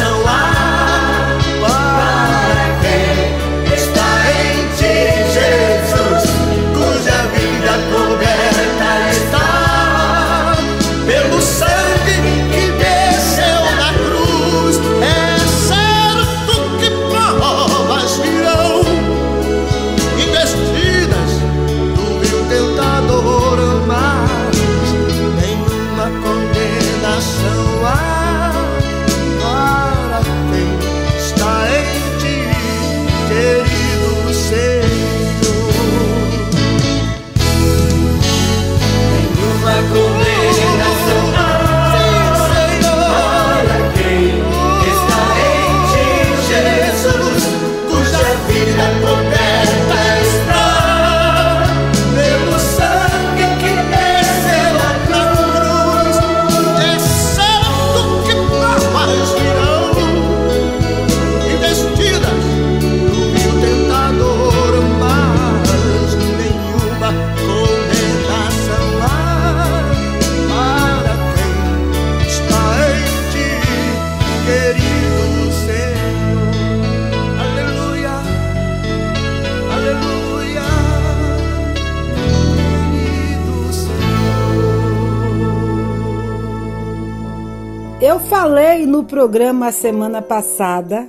[89.21, 91.07] programa semana passada.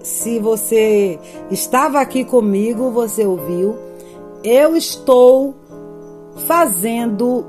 [0.00, 1.18] Se você
[1.50, 3.74] estava aqui comigo, você ouviu.
[4.44, 5.56] Eu estou
[6.46, 7.44] fazendo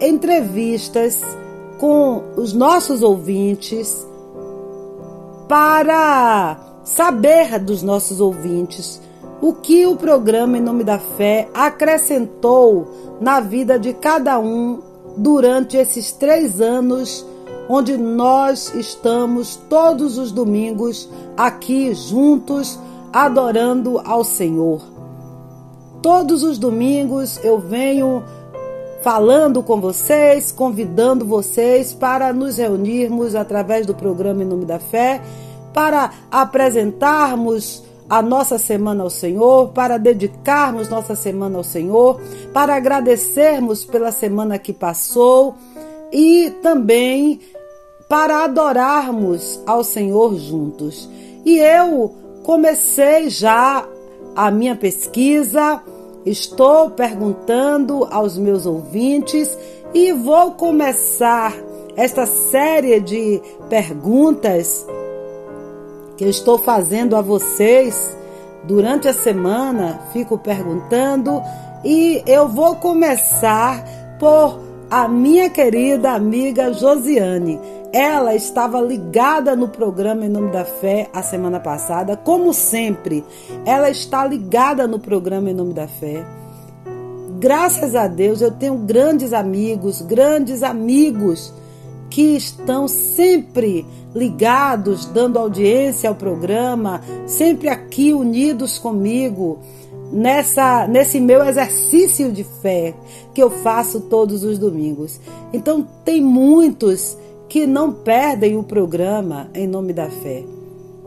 [0.00, 1.20] entrevistas
[1.78, 4.04] com os nossos ouvintes
[5.48, 9.00] para saber dos nossos ouvintes
[9.40, 12.88] o que o programa Em Nome da Fé acrescentou
[13.20, 14.80] na vida de cada um
[15.16, 17.24] durante esses três anos,
[17.68, 22.78] onde nós estamos todos os domingos aqui juntos
[23.12, 24.82] adorando ao Senhor.
[26.00, 28.24] Todos os domingos eu venho
[29.02, 35.20] falando com vocês, convidando vocês para nos reunirmos através do programa Em Nome da Fé,
[35.74, 42.20] para apresentarmos a nossa semana ao Senhor, para dedicarmos nossa semana ao Senhor,
[42.52, 45.54] para agradecermos pela semana que passou
[46.12, 47.40] e também
[48.08, 51.08] para adorarmos ao Senhor juntos.
[51.44, 53.88] E eu comecei já
[54.36, 55.80] a minha pesquisa,
[56.24, 59.56] estou perguntando aos meus ouvintes
[59.94, 61.54] e vou começar
[61.96, 64.86] esta série de perguntas
[66.16, 68.16] que eu estou fazendo a vocês
[68.64, 71.42] durante a semana, fico perguntando
[71.84, 73.84] e eu vou começar
[74.18, 77.58] por a minha querida amiga Josiane.
[77.94, 83.24] Ela estava ligada no programa Em Nome da Fé a semana passada, como sempre.
[83.64, 86.22] Ela está ligada no programa Em Nome da Fé.
[87.38, 91.54] Graças a Deus eu tenho grandes amigos, grandes amigos
[92.10, 99.58] que estão sempre ligados, dando audiência ao programa, sempre aqui unidos comigo
[100.12, 102.94] nessa nesse meu exercício de fé
[103.34, 105.20] que eu faço todos os domingos.
[105.52, 107.16] Então tem muitos
[107.48, 110.44] que não perdem o programa em nome da fé.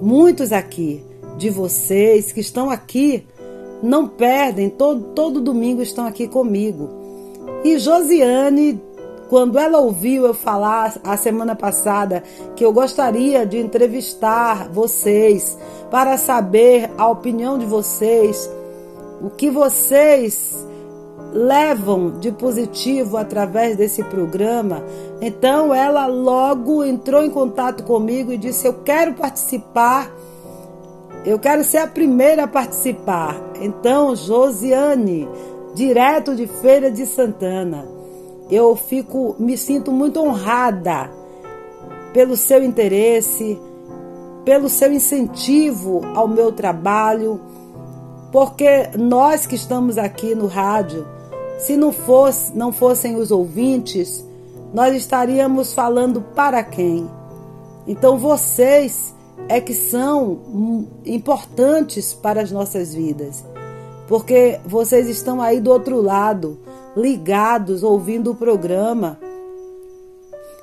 [0.01, 1.03] Muitos aqui
[1.37, 3.25] de vocês que estão aqui
[3.81, 6.89] não perdem, todo, todo domingo estão aqui comigo.
[7.63, 8.81] E Josiane
[9.29, 12.23] quando ela ouviu eu falar a semana passada
[12.55, 15.57] que eu gostaria de entrevistar vocês
[15.89, 18.49] para saber a opinião de vocês,
[19.21, 20.65] o que vocês
[21.31, 24.83] levam de positivo através desse programa,
[25.21, 30.11] então ela logo entrou em contato comigo e disse: Eu quero participar.
[31.25, 33.35] Eu quero ser a primeira a participar.
[33.59, 35.27] Então, Josiane,
[35.73, 37.83] direto de Feira de Santana,
[38.49, 41.09] eu fico, me sinto muito honrada
[42.13, 43.59] pelo seu interesse,
[44.45, 47.41] pelo seu incentivo ao meu trabalho,
[48.35, 51.07] porque nós que estamos aqui no rádio,
[51.57, 54.25] se não fosse, não fossem os ouvintes,
[54.73, 57.09] nós estaríamos falando para quem?
[57.87, 59.15] Então vocês
[59.47, 63.41] é que são importantes para as nossas vidas,
[64.05, 66.59] porque vocês estão aí do outro lado,
[66.93, 69.17] ligados, ouvindo o programa,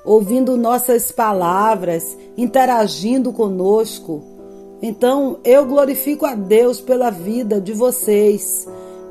[0.05, 4.32] ouvindo nossas palavras, interagindo conosco.
[4.83, 8.67] Então eu glorifico a Deus pela vida de vocês.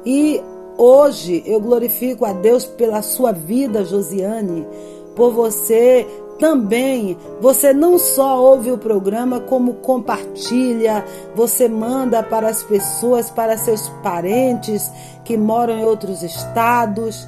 [0.05, 0.41] E
[0.78, 4.67] hoje eu glorifico a Deus pela sua vida, Josiane,
[5.15, 6.05] por você
[6.38, 7.15] também.
[7.39, 13.88] Você não só ouve o programa, como compartilha, você manda para as pessoas, para seus
[14.03, 14.91] parentes
[15.24, 17.26] que moram em outros estados,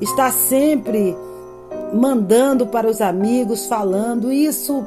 [0.00, 1.16] está sempre
[1.92, 4.32] mandando para os amigos, falando.
[4.32, 4.84] Isso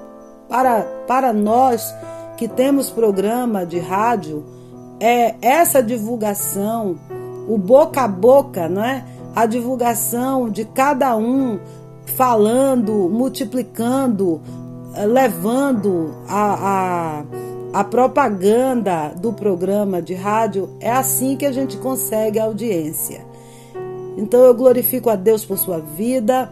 [0.49, 1.93] para, para nós
[2.41, 4.43] que temos programa de rádio,
[4.99, 6.95] é essa divulgação,
[7.47, 9.05] o boca a boca, não é?
[9.35, 11.59] A divulgação de cada um
[12.03, 14.41] falando, multiplicando,
[14.95, 17.21] eh, levando a,
[17.73, 23.23] a, a propaganda do programa de rádio, é assim que a gente consegue audiência.
[24.17, 26.51] Então eu glorifico a Deus por sua vida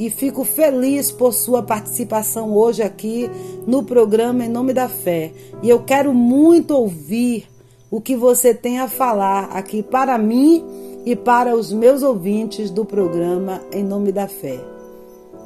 [0.00, 3.30] e fico feliz por sua participação hoje aqui
[3.66, 5.30] no programa Em Nome da Fé.
[5.62, 7.46] E eu quero muito ouvir
[7.90, 10.64] o que você tem a falar aqui para mim
[11.04, 14.58] e para os meus ouvintes do programa Em Nome da Fé.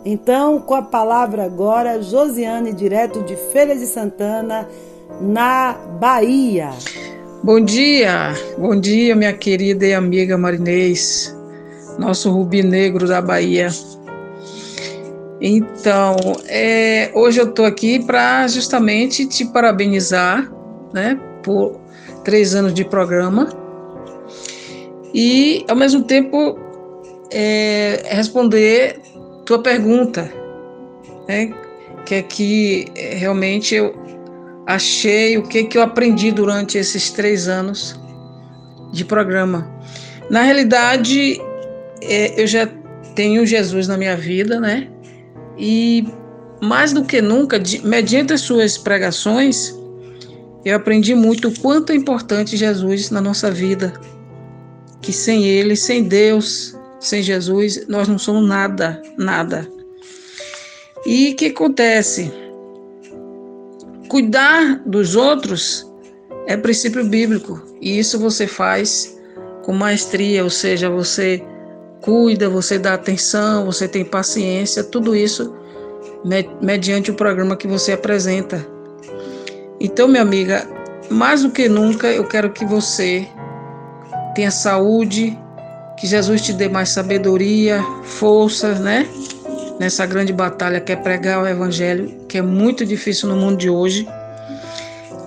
[0.05, 4.68] Então, com a palavra agora, Josiane, direto de Feira de Santana,
[5.20, 6.70] na Bahia.
[7.42, 11.36] Bom dia, bom dia, minha querida e amiga Marinês,
[11.98, 13.68] nosso rubi negro da Bahia.
[15.47, 16.16] Então,
[16.49, 20.51] é, hoje eu estou aqui para justamente te parabenizar,
[20.90, 21.78] né, por
[22.24, 23.51] três anos de programa
[25.12, 26.59] e, ao mesmo tempo,
[27.30, 28.99] é, responder
[29.45, 30.32] tua pergunta,
[31.28, 31.53] né?
[32.07, 33.95] Que é que é, realmente eu
[34.66, 38.01] achei o que que eu aprendi durante esses três anos
[38.95, 39.70] de programa.
[40.30, 41.38] Na realidade,
[42.01, 42.66] é, eu já
[43.14, 44.88] tenho Jesus na minha vida, né?
[45.59, 46.07] E
[46.61, 49.74] mais do que nunca, mediante as suas pregações,
[50.64, 53.92] eu aprendi muito o quanto é importante Jesus na nossa vida.
[55.02, 59.68] Que sem Ele, sem Deus, sem Jesus, nós não somos nada, nada.
[61.07, 62.32] E o que acontece?
[64.09, 65.86] Cuidar dos outros
[66.46, 69.18] é princípio bíblico, e isso você faz
[69.62, 71.42] com maestria, ou seja, você
[72.05, 75.55] cuida, você dá atenção, você tem paciência, tudo isso
[76.61, 78.64] mediante o programa que você apresenta.
[79.80, 80.68] Então, minha amiga,
[81.09, 83.26] mais do que nunca, eu quero que você
[84.34, 85.38] tenha saúde,
[85.98, 89.09] que Jesus te dê mais sabedoria, força, né?
[89.80, 93.70] Nessa grande batalha que é pregar o Evangelho, que é muito difícil no mundo de
[93.70, 94.07] hoje.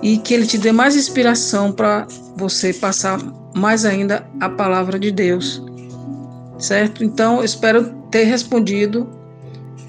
[0.00, 2.06] E que Ele te dê mais inspiração para
[2.36, 3.18] você passar
[3.52, 5.60] mais ainda a palavra de Deus.
[6.58, 7.04] Certo?
[7.04, 9.08] Então, espero ter respondido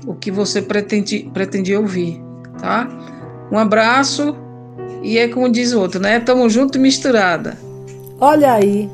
[0.06, 2.22] o que você pretendia ouvir,
[2.60, 2.88] tá?
[3.52, 4.36] Um abraço
[5.02, 6.20] e é como diz o outro, né?
[6.20, 7.58] Tamo junto e misturada.
[8.20, 8.90] Olha aí,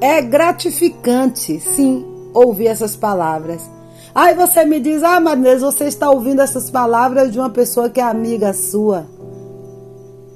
[0.00, 3.70] é gratificante, sim, ouvir essas palavras.
[4.14, 8.00] Aí você me diz, ah, Marinês, você está ouvindo essas palavras de uma pessoa que
[8.00, 9.06] é amiga sua.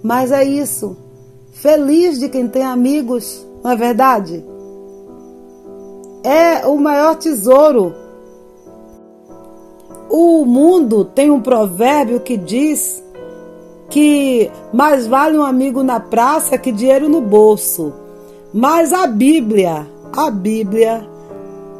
[0.02, 0.96] Mas é isso.
[1.52, 4.44] Feliz de quem tem amigos, não é verdade?
[6.28, 7.94] É o maior tesouro.
[10.10, 13.02] O mundo tem um provérbio que diz
[13.88, 17.94] que mais vale um amigo na praça que dinheiro no bolso.
[18.52, 21.08] Mas a Bíblia, a Bíblia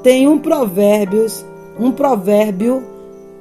[0.03, 1.45] tem um provérbios,
[1.79, 2.83] um provérbio,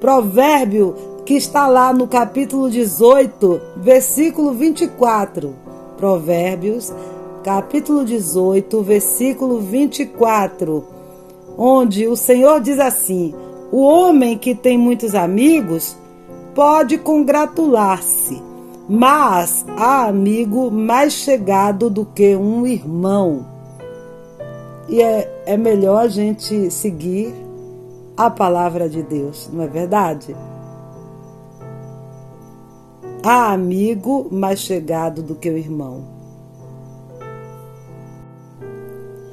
[0.01, 0.93] provérbio
[1.25, 5.55] que está lá no capítulo 18, versículo 24.
[5.95, 6.93] Provérbios,
[7.45, 10.96] capítulo 18, versículo 24,
[11.57, 13.33] onde o Senhor diz assim:
[13.71, 15.97] O homem que tem muitos amigos
[16.53, 18.47] pode congratular-se
[18.87, 23.45] mas há amigo mais chegado do que um irmão.
[24.87, 27.35] E é, é melhor a gente seguir
[28.15, 30.35] a palavra de Deus, não é verdade?
[33.23, 36.16] Há amigo mais chegado do que o irmão.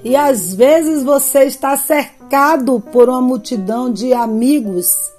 [0.05, 5.11] E às vezes você está cercado por uma multidão de amigos,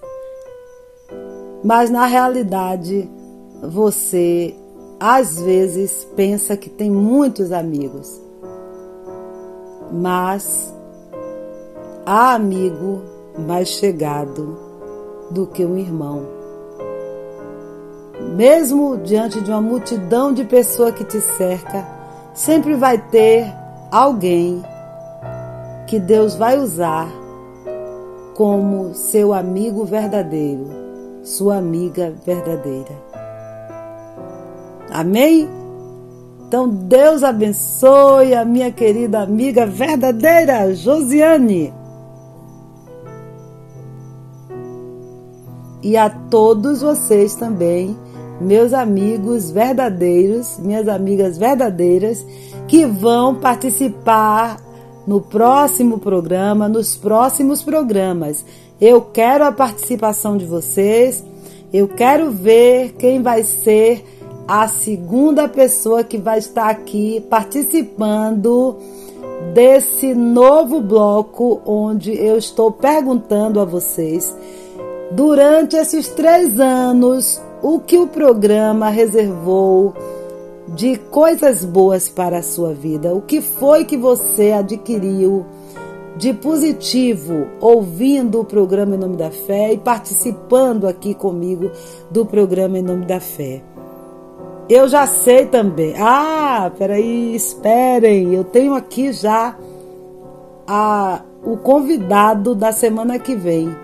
[1.63, 3.09] mas na realidade
[3.63, 4.55] você
[4.99, 8.21] às vezes pensa que tem muitos amigos,
[9.91, 10.71] mas
[12.05, 13.01] há amigo
[13.39, 14.55] mais chegado
[15.31, 16.27] do que um irmão.
[18.36, 21.83] Mesmo diante de uma multidão de pessoas que te cerca,
[22.36, 23.51] sempre vai ter
[23.91, 24.63] alguém
[25.88, 27.09] que Deus vai usar
[28.36, 30.67] como seu amigo verdadeiro,
[31.23, 32.91] sua amiga verdadeira.
[34.91, 35.49] Amém?
[36.47, 41.73] Então Deus abençoe a minha querida amiga verdadeira, Josiane.
[45.81, 47.95] E a todos vocês também,
[48.41, 52.25] meus amigos verdadeiros, minhas amigas verdadeiras,
[52.67, 54.64] que vão participar
[55.06, 58.43] no próximo programa, nos próximos programas.
[58.80, 61.24] Eu quero a participação de vocês.
[61.72, 64.03] Eu quero ver quem vai ser
[64.47, 68.78] a segunda pessoa que vai estar aqui participando
[69.53, 74.36] desse novo bloco onde eu estou perguntando a vocês
[75.12, 79.93] durante esses três anos o que o programa reservou
[80.68, 83.13] de coisas boas para a sua vida.
[83.13, 85.45] O que foi que você adquiriu
[86.18, 91.70] de positivo ouvindo o programa Em Nome da Fé e participando aqui comigo
[92.09, 93.61] do programa Em Nome da Fé?
[94.68, 95.93] Eu já sei também.
[95.99, 98.34] Ah, peraí, esperem.
[98.34, 99.55] Eu tenho aqui já
[100.68, 103.76] a, o convidado da semana que vem.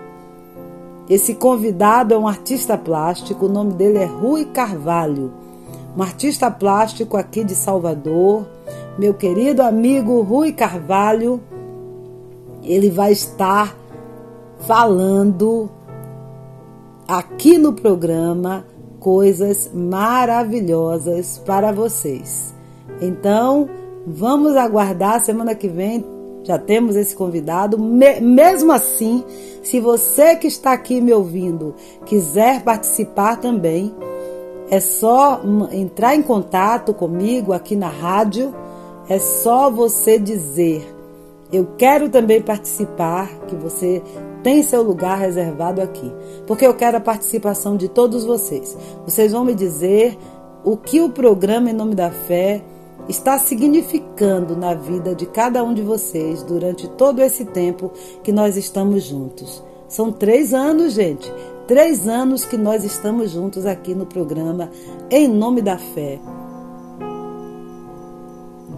[1.08, 5.32] Esse convidado é um artista plástico, o nome dele é Rui Carvalho
[5.96, 8.46] um artista plástico aqui de Salvador,
[8.98, 11.40] meu querido amigo Rui Carvalho.
[12.62, 13.76] Ele vai estar
[14.60, 15.70] falando
[17.06, 18.64] aqui no programa
[19.00, 22.54] coisas maravilhosas para vocês.
[23.00, 23.68] Então,
[24.06, 26.04] vamos aguardar semana que vem.
[26.44, 27.78] Já temos esse convidado.
[27.78, 29.24] mesmo assim,
[29.62, 31.74] se você que está aqui me ouvindo
[32.06, 33.94] quiser participar também,
[34.72, 38.54] é só entrar em contato comigo aqui na rádio,
[39.06, 40.90] é só você dizer:
[41.52, 44.02] Eu quero também participar, que você
[44.42, 46.10] tem seu lugar reservado aqui,
[46.46, 48.74] porque eu quero a participação de todos vocês.
[49.04, 50.16] Vocês vão me dizer
[50.64, 52.62] o que o programa Em Nome da Fé
[53.10, 57.92] está significando na vida de cada um de vocês durante todo esse tempo
[58.22, 59.62] que nós estamos juntos.
[59.86, 61.30] São três anos, gente.
[61.66, 64.68] Três anos que nós estamos juntos aqui no programa
[65.08, 66.18] Em Nome da Fé.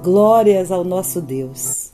[0.03, 1.91] Glórias ao nosso Deus.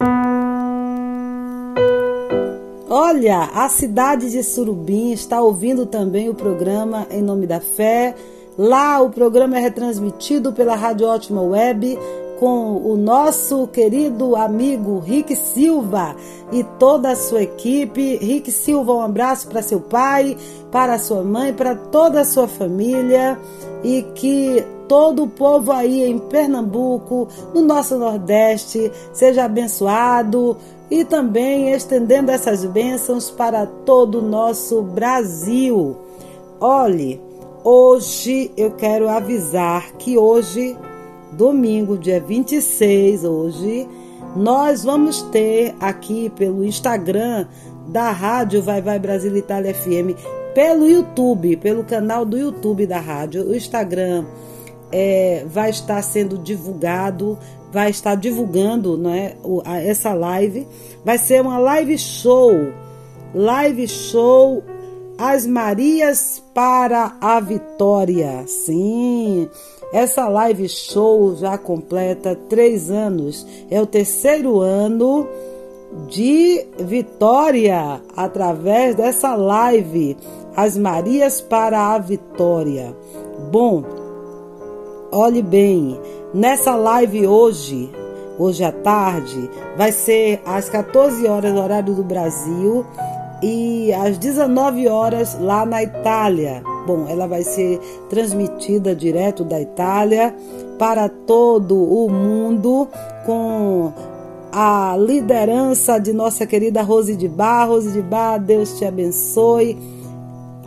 [2.89, 8.17] Olha, a cidade de Surubim está ouvindo também o programa Em Nome da Fé.
[8.59, 11.97] Lá o programa é retransmitido pela Rádio Ótima Web
[12.41, 16.17] com o nosso querido amigo Rick Silva
[16.51, 18.17] e toda a sua equipe.
[18.17, 20.35] Rick Silva, um abraço para seu pai,
[20.73, 23.39] para sua mãe, para toda a sua família
[23.85, 30.57] e que todo o povo aí em Pernambuco, no nosso Nordeste, seja abençoado
[30.91, 35.95] e também estendendo essas bênçãos para todo o nosso Brasil.
[36.59, 37.21] Olhe,
[37.63, 40.75] hoje eu quero avisar que hoje
[41.33, 43.89] domingo, dia 26, hoje,
[44.37, 47.47] nós vamos ter aqui pelo Instagram
[47.89, 50.17] da Rádio Vai Vai Brasil Itália FM,
[50.55, 53.49] pelo YouTube, pelo canal do YouTube da rádio.
[53.49, 54.25] O Instagram
[54.93, 57.39] é, vai estar sendo divulgado,
[57.73, 59.35] vai estar divulgando né,
[59.85, 60.67] essa live.
[61.05, 62.53] Vai ser uma live show.
[63.33, 64.63] Live show
[65.17, 68.45] As Marias para a Vitória.
[68.47, 69.49] Sim,
[69.93, 73.47] essa live show já completa três anos.
[73.71, 75.27] É o terceiro ano
[76.07, 80.17] de vitória através dessa live.
[80.55, 82.95] As Marias para a Vitória.
[83.51, 83.85] Bom,
[85.11, 85.99] olhe bem,
[86.35, 87.91] nessa live hoje,
[88.39, 92.85] hoje à tarde, vai ser às 14 horas, horário do Brasil,
[93.43, 96.63] e às 19 horas lá na Itália.
[96.87, 97.79] Bom, ela vai ser
[98.09, 100.35] transmitida direto da Itália
[100.79, 102.89] para todo o mundo
[103.25, 103.93] com
[104.53, 107.69] a liderança de nossa querida Rose de Bar.
[107.69, 110.00] Rose de Bar, Deus te abençoe.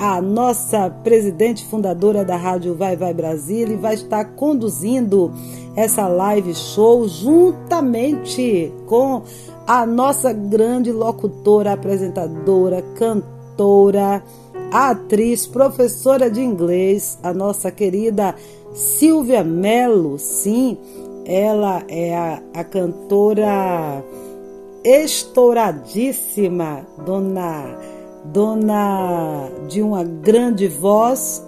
[0.05, 5.31] A nossa presidente fundadora da Rádio Vai Vai Brasil e vai estar conduzindo
[5.77, 9.21] essa live show juntamente com
[9.65, 14.21] a nossa grande locutora, apresentadora, cantora,
[14.73, 18.35] atriz, professora de inglês, a nossa querida
[18.73, 20.19] Silvia Mello.
[20.19, 20.77] Sim,
[21.23, 24.03] ela é a, a cantora
[24.83, 27.92] estouradíssima, dona
[28.25, 31.45] dona de uma grande voz,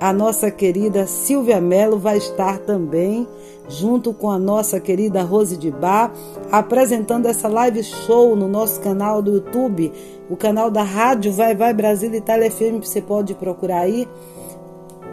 [0.00, 3.26] a nossa querida Silvia Mello vai estar também,
[3.68, 6.12] junto com a nossa querida Rose de Bar,
[6.50, 9.92] apresentando essa live show no nosso canal do YouTube,
[10.28, 14.08] o canal da Rádio Vai Vai Brasil Itália FM, você pode procurar aí.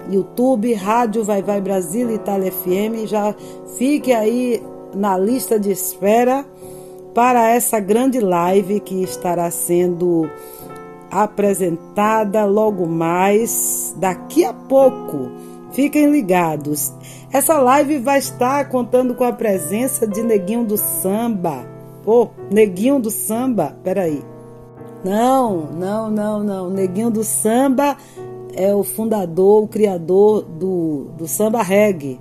[0.09, 3.05] YouTube, Rádio Vai Vai Brasil Itália FM.
[3.05, 3.35] Já
[3.77, 6.45] fique aí na lista de espera
[7.13, 10.29] para essa grande live que estará sendo
[11.11, 15.29] apresentada logo mais, daqui a pouco.
[15.71, 16.93] Fiquem ligados.
[17.31, 21.65] Essa live vai estar contando com a presença de Neguinho do Samba.
[22.05, 24.23] Ô, oh, Neguinho do Samba, peraí.
[25.03, 26.69] Não, não, não, não.
[26.69, 27.97] Neguinho do Samba
[28.57, 32.19] é o fundador, o criador do, do samba reggae.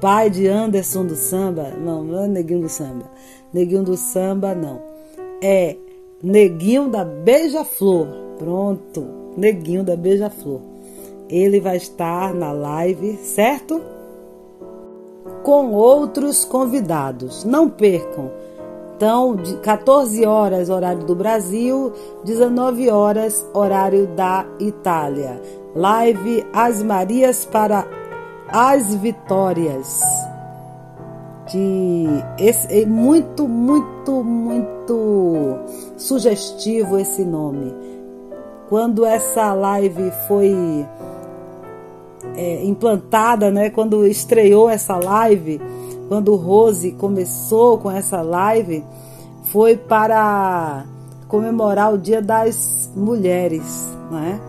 [0.00, 1.70] Pai de Anderson do samba.
[1.70, 3.10] Não, não é Neguinho do Samba.
[3.52, 4.80] Neguinho do Samba, não.
[5.42, 5.76] É
[6.24, 8.08] Neguinho da Beija-Flor.
[8.38, 9.06] Pronto.
[9.36, 10.60] Neguinho da Beija-Flor.
[11.28, 13.78] Ele vai estar na live, certo?
[15.42, 17.44] Com outros convidados.
[17.44, 18.30] Não percam.
[18.96, 21.92] Então, de 14 horas, horário do Brasil,
[22.24, 25.42] 19 horas, horário da Itália.
[25.74, 27.86] Live As Marias para
[28.48, 30.00] as Vitórias.
[31.50, 32.06] De
[32.38, 35.58] esse, muito, muito, muito
[35.96, 37.72] sugestivo esse nome.
[38.68, 40.54] Quando essa live foi
[42.36, 43.70] é, implantada, né?
[43.70, 45.60] Quando estreou essa live,
[46.08, 48.84] quando Rose começou com essa live,
[49.44, 50.84] foi para
[51.28, 54.40] comemorar o Dia das Mulheres, né?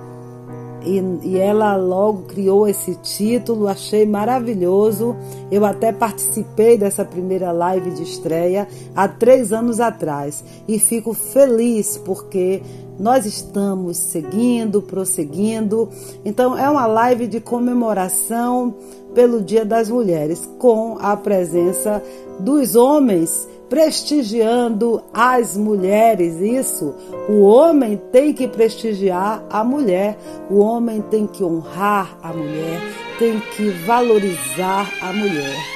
[0.86, 5.16] E, e, ela logo criou esse título, achei maravilhoso.
[5.52, 11.98] Eu até participei dessa primeira live de estreia há três anos atrás e fico feliz
[11.98, 12.62] porque
[13.00, 15.90] nós estamos seguindo, prosseguindo.
[16.24, 18.74] Então, é uma live de comemoração
[19.14, 22.04] pelo Dia das Mulheres, com a presença
[22.40, 26.40] dos homens prestigiando as mulheres.
[26.40, 26.96] Isso,
[27.30, 30.18] o homem tem que prestigiar a mulher,
[30.50, 32.80] o homem tem que honrar a mulher,
[33.20, 35.75] tem que valorizar a mulher.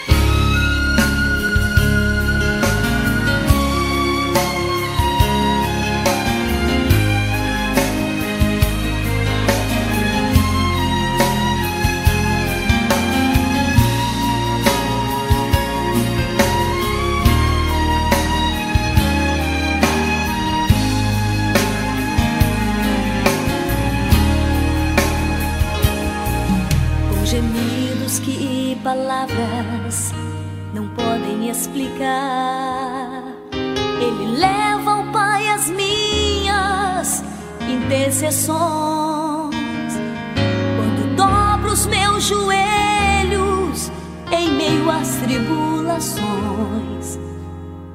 [38.30, 39.94] Intercessões.
[40.78, 43.92] Quando dobro os meus joelhos
[44.32, 47.20] em meio às tribulações,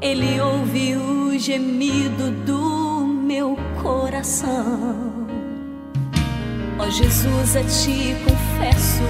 [0.00, 5.14] Ele ouve o gemido do meu coração.
[6.78, 9.02] Ó oh, Jesus, a ti confesso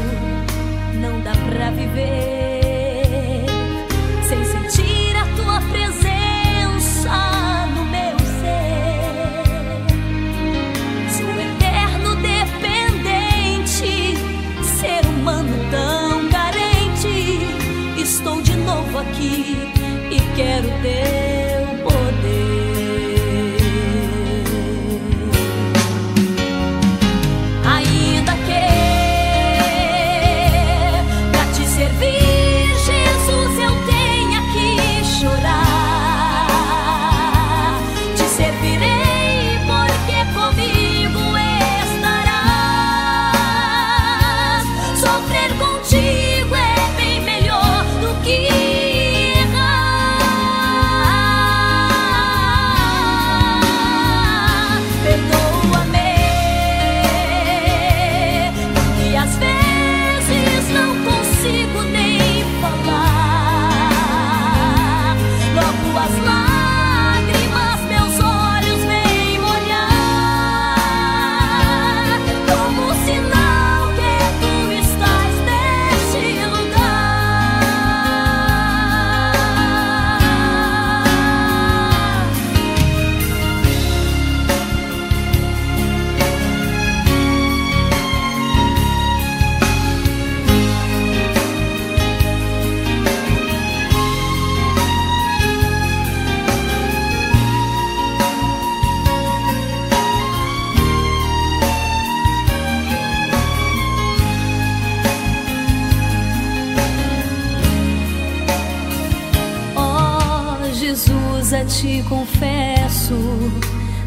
[1.00, 2.43] não dá pra viver
[20.54, 21.33] quero teu
[111.84, 113.14] te confesso,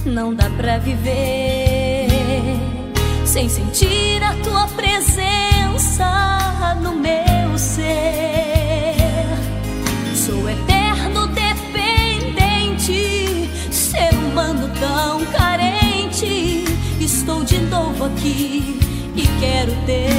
[0.04, 2.08] não dá pra viver
[3.24, 6.10] sem sentir a tua presença
[6.82, 8.96] no meu ser.
[10.16, 12.82] Sou eterno dependente,
[13.72, 16.66] ser humano tão carente.
[17.00, 18.80] Estou de novo aqui
[19.16, 20.17] e quero teu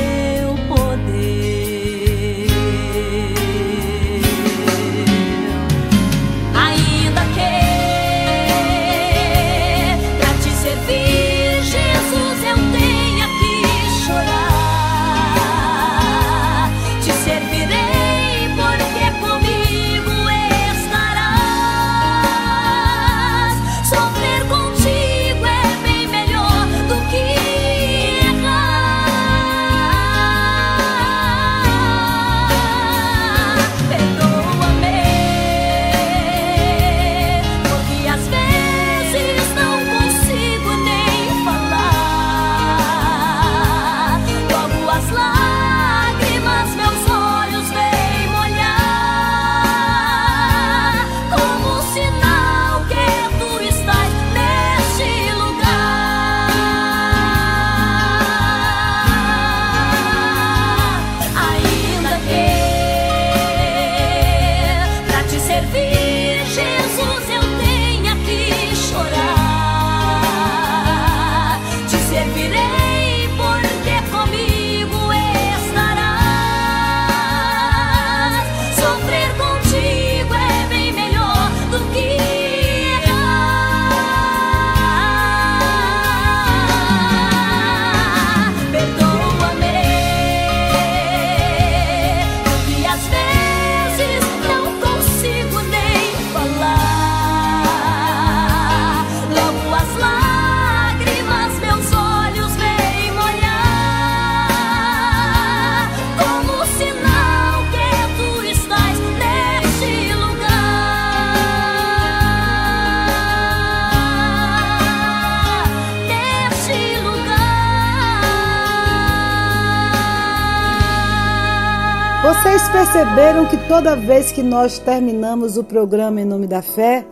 [123.79, 127.07] toda vez que nós terminamos o programa Em Nome da Fé,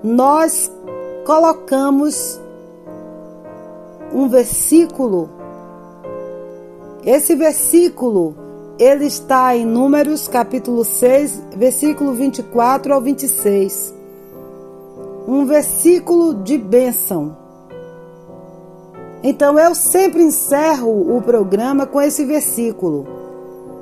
[0.00, 0.70] nós
[1.26, 2.40] colocamos
[4.14, 5.28] um versículo.
[7.04, 8.36] Esse versículo,
[8.78, 13.92] ele está em Números, capítulo 6, versículo 24 ao 26.
[15.26, 17.36] Um versículo de bênção.
[19.20, 23.17] Então eu sempre encerro o programa com esse versículo.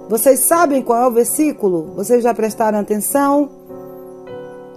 [0.08, 1.92] Vocês sabem qual é o versículo?
[1.96, 3.50] Vocês já prestaram atenção?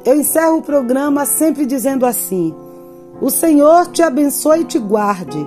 [0.04, 2.54] Eu encerro o programa sempre dizendo assim:
[3.22, 5.46] O Senhor te abençoe e te guarde.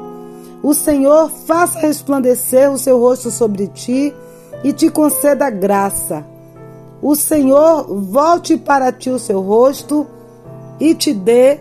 [0.62, 4.14] O Senhor faça resplandecer o seu rosto sobre ti
[4.62, 6.24] e te conceda graça.
[7.00, 10.06] O Senhor volte para ti o seu rosto
[10.78, 11.58] e te dê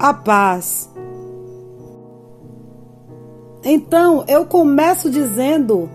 [0.00, 0.90] a paz.
[3.62, 5.88] Então, eu começo dizendo,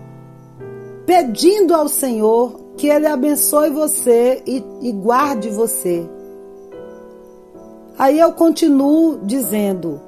[1.08, 6.06] pedindo ao Senhor que Ele abençoe você e, e guarde você.
[7.98, 10.02] Aí eu continuo dizendo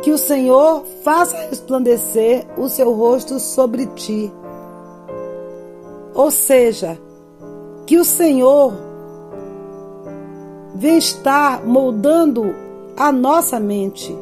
[0.00, 4.32] que o Senhor faça resplandecer o seu rosto sobre ti.
[6.14, 6.96] Ou seja,
[7.84, 8.74] que o Senhor
[10.76, 12.54] vem estar moldando
[12.96, 14.16] a nossa mente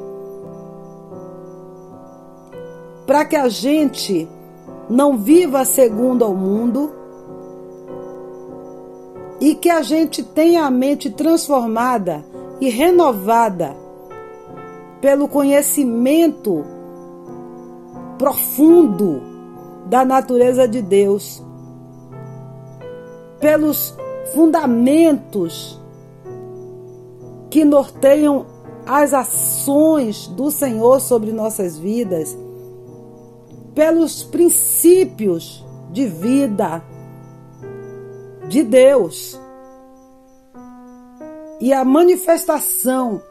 [3.06, 4.26] para que a gente
[4.90, 6.90] não viva segundo ao mundo
[9.40, 12.24] e que a gente tenha a mente transformada
[12.60, 13.76] e renovada
[15.00, 16.64] pelo conhecimento
[18.18, 19.22] profundo
[19.86, 21.42] da natureza de Deus,
[23.38, 23.96] pelos
[24.34, 25.80] fundamentos
[27.48, 28.44] que norteiam
[28.84, 32.36] as ações do Senhor sobre nossas vidas,
[33.74, 36.82] pelos princípios de vida
[38.48, 39.38] de Deus
[41.60, 43.22] e a manifestação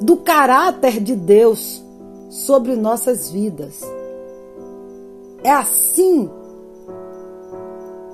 [0.00, 1.82] do caráter de Deus
[2.28, 3.80] sobre nossas vidas.
[5.42, 6.30] É assim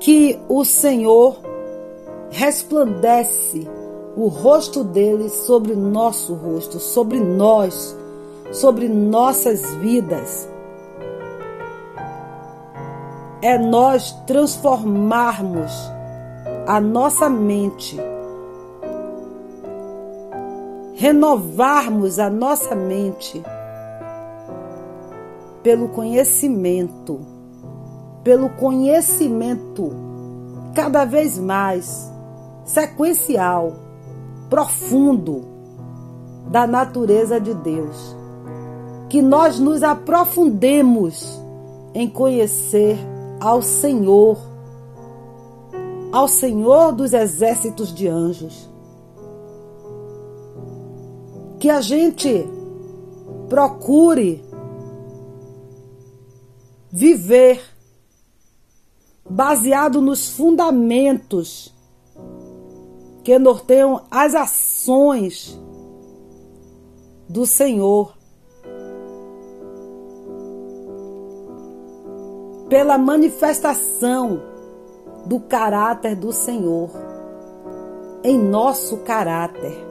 [0.01, 1.39] que o Senhor
[2.31, 3.69] resplandece
[4.17, 7.97] o rosto dele sobre nosso rosto, sobre nós,
[8.53, 10.49] sobre nossas vidas.
[13.41, 15.73] É nós transformarmos
[16.67, 17.99] a nossa mente
[20.99, 23.41] renovarmos a nossa mente
[25.63, 27.21] pelo conhecimento,
[28.25, 29.93] pelo conhecimento
[30.75, 32.13] cada vez mais
[32.65, 33.75] sequencial,
[34.51, 35.45] profundo
[36.51, 38.18] da natureza de Deus.
[39.09, 41.41] Que nós nos aprofundemos
[41.95, 42.99] em conhecer
[43.41, 44.39] ao Senhor,
[46.13, 48.69] ao Senhor dos exércitos de anjos.
[51.59, 52.47] Que a gente
[53.49, 54.45] procure
[56.91, 57.61] viver
[59.29, 61.75] baseado nos fundamentos
[63.23, 65.61] que norteiam as ações
[67.29, 68.18] do Senhor.
[72.69, 74.43] Pela manifestação
[75.25, 76.91] do caráter do Senhor
[78.23, 79.87] em nosso caráter,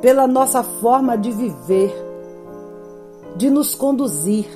[0.00, 1.94] pela nossa forma de viver,
[3.36, 4.46] de nos conduzir,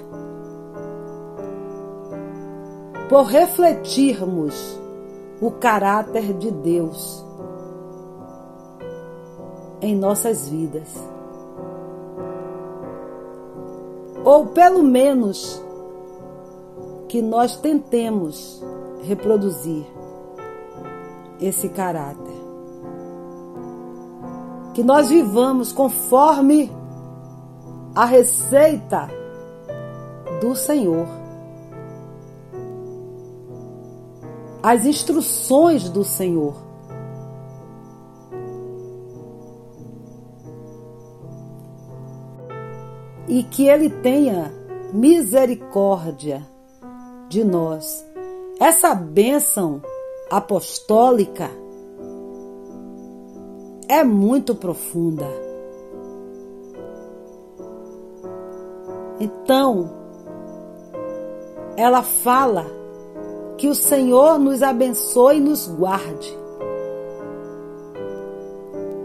[3.09, 4.81] por refletirmos
[5.41, 7.25] o caráter de Deus
[9.81, 10.89] em nossas vidas.
[14.25, 15.63] Ou pelo menos
[17.17, 18.63] que nós tentemos
[19.03, 19.87] reproduzir
[21.41, 22.37] esse caráter.
[24.75, 26.71] Que nós vivamos conforme
[27.95, 29.09] a receita
[30.43, 31.07] do Senhor.
[34.63, 36.67] As instruções do Senhor.
[43.29, 44.53] e que Ele tenha
[44.93, 46.47] misericórdia
[47.29, 48.07] de nós.
[48.59, 49.83] Essa bênção
[50.31, 51.51] apostólica
[53.89, 55.27] é muito profunda.
[59.21, 59.91] Então,
[61.77, 62.67] ela fala
[63.57, 66.37] que o Senhor nos abençoe e nos guarde.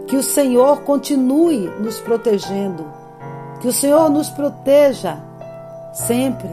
[0.06, 3.02] Que o Senhor continue nos protegendo
[3.62, 5.16] que o Senhor nos proteja
[5.94, 6.50] sempre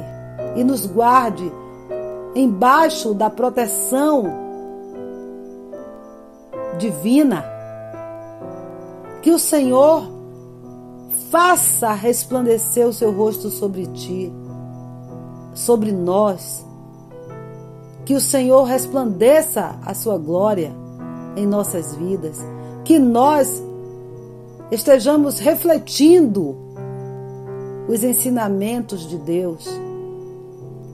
[0.55, 1.51] e nos guarde
[2.35, 4.23] embaixo da proteção
[6.77, 7.43] divina.
[9.21, 10.03] Que o Senhor
[11.29, 14.31] faça resplandecer o seu rosto sobre ti,
[15.53, 16.65] sobre nós.
[18.05, 20.73] Que o Senhor resplandeça a sua glória
[21.35, 22.39] em nossas vidas.
[22.83, 23.61] Que nós
[24.71, 26.55] estejamos refletindo
[27.87, 29.67] os ensinamentos de Deus,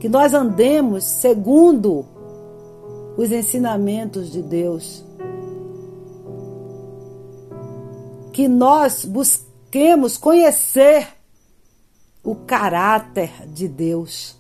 [0.06, 2.06] que nós andemos segundo
[3.18, 5.03] os ensinamentos de Deus,
[8.32, 11.07] que nós busquemos conhecer
[12.23, 14.38] o caráter de Deus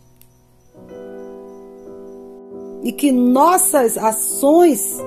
[2.83, 4.99] e que nossas ações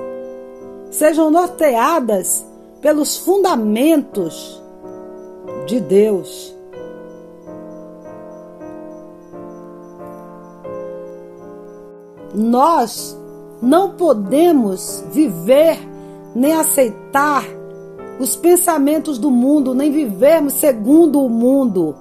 [0.91, 2.45] sejam norteadas
[2.81, 4.61] pelos fundamentos
[5.69, 6.53] de Deus.
[12.35, 13.19] Nós
[13.61, 15.79] não podemos viver
[16.35, 17.45] nem aceitar
[18.21, 21.95] os pensamentos do mundo, nem vivermos segundo o mundo.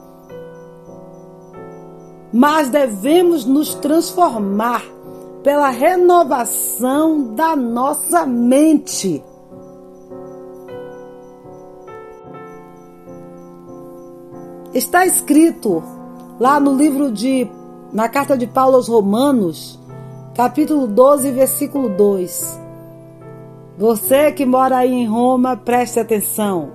[2.34, 4.84] Mas devemos nos transformar
[5.44, 9.24] pela renovação da nossa mente.
[14.74, 15.82] Está escrito
[16.40, 17.50] lá no livro de
[17.94, 19.77] na carta de Paulo aos Romanos,
[20.38, 22.60] capítulo 12, versículo 2.
[23.76, 26.70] Você que mora aí em Roma, preste atenção.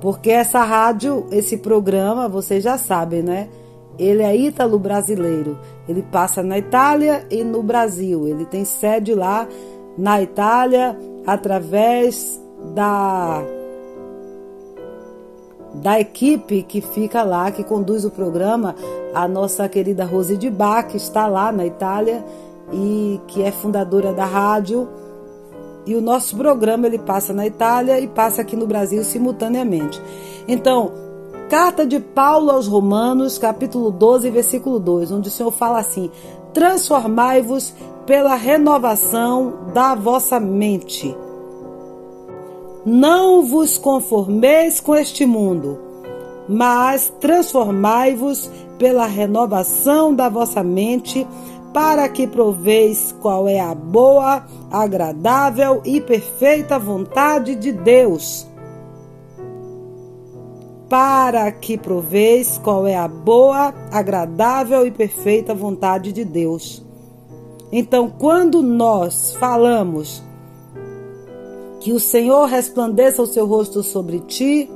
[0.00, 3.48] Porque essa rádio, esse programa, vocês já sabem, né?
[3.98, 5.58] Ele é ítalo brasileiro.
[5.88, 8.28] Ele passa na Itália e no Brasil.
[8.28, 9.48] Ele tem sede lá
[9.96, 12.40] na Itália através
[12.72, 13.42] da
[15.74, 18.74] da equipe que fica lá, que conduz o programa,
[19.14, 22.24] a nossa querida Rose de Bach, que está lá na Itália
[22.72, 24.88] e que é fundadora da rádio.
[25.86, 30.00] E o nosso programa ele passa na Itália e passa aqui no Brasil simultaneamente.
[30.46, 30.92] Então,
[31.48, 36.10] carta de Paulo aos Romanos, capítulo 12, versículo 2, onde o Senhor fala assim:
[36.52, 37.74] Transformai-vos
[38.04, 41.16] pela renovação da vossa mente
[42.88, 45.78] não vos conformeis com este mundo,
[46.48, 51.26] mas transformai-vos pela renovação da vossa mente,
[51.74, 58.46] para que proveis qual é a boa, agradável e perfeita vontade de Deus.
[60.88, 66.82] Para que proveis qual é a boa, agradável e perfeita vontade de Deus.
[67.70, 70.22] Então, quando nós falamos
[71.80, 74.70] que o Senhor resplandeça o seu rosto sobre ti,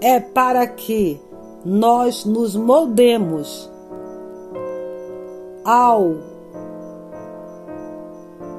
[0.00, 1.20] é para que
[1.64, 3.70] nós nos moldemos
[5.64, 6.16] ao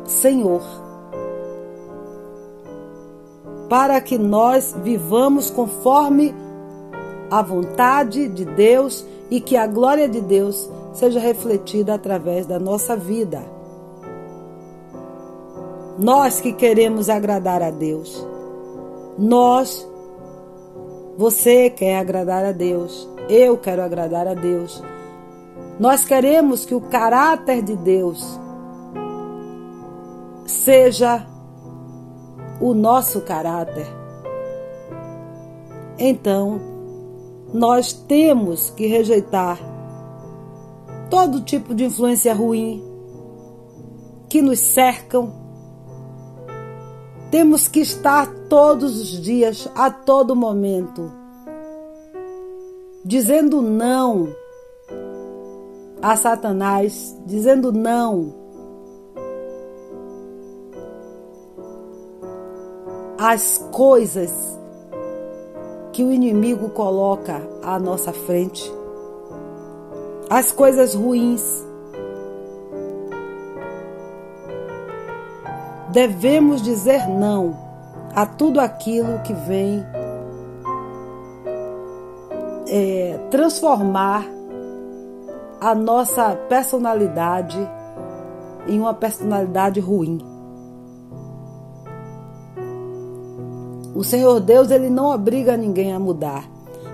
[0.06, 0.62] Senhor,
[3.70, 6.34] para que nós vivamos conforme
[7.30, 12.96] a vontade de Deus e que a glória de Deus seja refletida através da nossa
[12.96, 13.61] vida.
[16.02, 18.28] Nós que queremos agradar a Deus,
[19.20, 19.88] nós,
[21.16, 24.82] você quer agradar a Deus, eu quero agradar a Deus.
[25.80, 28.26] Nós queremos que o caráter de Deus
[30.48, 31.24] seja
[32.60, 33.86] o nosso caráter.
[36.00, 36.60] Então,
[37.54, 39.60] nós temos que rejeitar
[41.12, 42.84] todo tipo de influência ruim
[44.28, 45.41] que nos cercam.
[47.32, 51.10] Temos que estar todos os dias, a todo momento,
[53.06, 54.36] dizendo não
[56.02, 58.42] a Satanás, dizendo não
[63.18, 64.32] às coisas
[65.94, 68.70] que o inimigo coloca à nossa frente,
[70.30, 71.71] as coisas ruins.
[75.92, 77.56] Devemos dizer não
[78.16, 79.86] a tudo aquilo que vem
[82.68, 84.26] é, transformar
[85.60, 87.60] a nossa personalidade
[88.68, 90.20] em uma personalidade ruim.
[93.94, 96.50] O Senhor Deus, ele não obriga ninguém a mudar.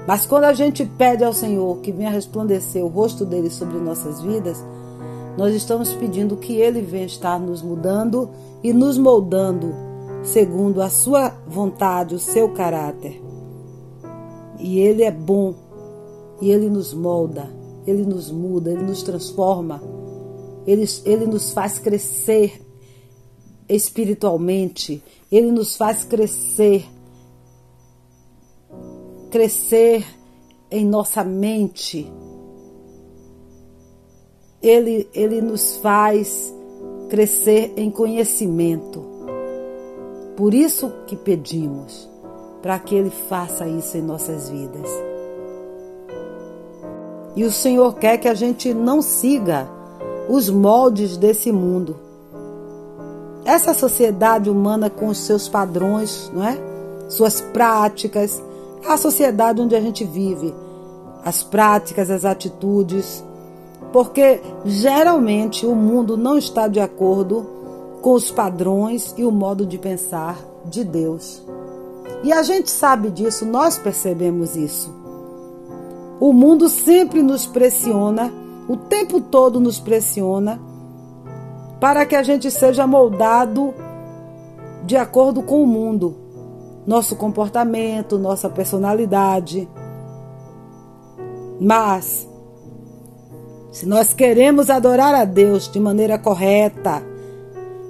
[0.07, 4.21] Mas quando a gente pede ao Senhor que venha resplandecer o rosto dele sobre nossas
[4.21, 4.63] vidas,
[5.37, 8.29] nós estamos pedindo que ele venha estar nos mudando
[8.63, 9.73] e nos moldando
[10.23, 13.21] segundo a sua vontade, o seu caráter.
[14.59, 15.53] E ele é bom
[16.41, 17.57] e ele nos molda
[17.87, 19.81] ele nos muda, Ele nos transforma,
[20.67, 22.61] Ele, ele nos faz crescer
[23.69, 25.01] espiritualmente,
[25.31, 26.85] Ele nos faz crescer,
[29.31, 30.05] crescer
[30.69, 32.11] em nossa mente.
[34.61, 36.53] Ele, ele nos faz
[37.09, 39.03] crescer em conhecimento.
[40.35, 42.09] Por isso que pedimos,
[42.61, 44.89] para que Ele faça isso em nossas vidas.
[47.35, 49.67] E o Senhor quer que a gente não siga
[50.27, 51.95] os moldes desse mundo.
[53.45, 56.57] Essa sociedade humana com os seus padrões, não é?
[57.07, 58.41] Suas práticas,
[58.83, 60.53] é a sociedade onde a gente vive,
[61.23, 63.23] as práticas, as atitudes,
[63.91, 67.45] porque geralmente o mundo não está de acordo
[68.01, 71.41] com os padrões e o modo de pensar de Deus.
[72.23, 74.93] E a gente sabe disso, nós percebemos isso.
[76.19, 78.31] O mundo sempre nos pressiona,
[78.67, 80.59] o tempo todo nos pressiona,
[81.79, 83.73] para que a gente seja moldado
[84.83, 86.15] de acordo com o mundo,
[86.87, 89.69] nosso comportamento, nossa personalidade.
[91.59, 92.27] Mas,
[93.77, 97.03] se nós queremos adorar a Deus de maneira correta,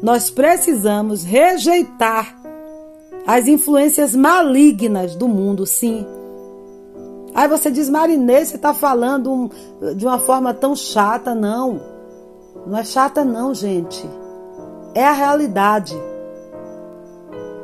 [0.04, 2.38] nós precisamos rejeitar
[3.26, 6.06] as influências malignas do mundo, sim
[7.34, 9.52] Aí você diz, Marinês, você está falando
[9.96, 11.36] de uma forma tão chata.
[11.36, 11.80] Não,
[12.66, 14.04] não é chata não, gente.
[14.96, 15.96] É a realidade.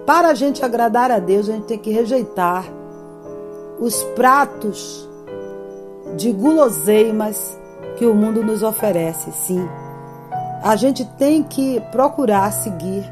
[0.06, 2.66] Para a gente agradar a Deus, a gente tem que rejeitar
[3.80, 5.10] os pratos
[6.16, 7.58] de guloseimas
[7.98, 9.68] que o mundo nos oferece, sim.
[10.64, 13.04] A gente tem que procurar seguir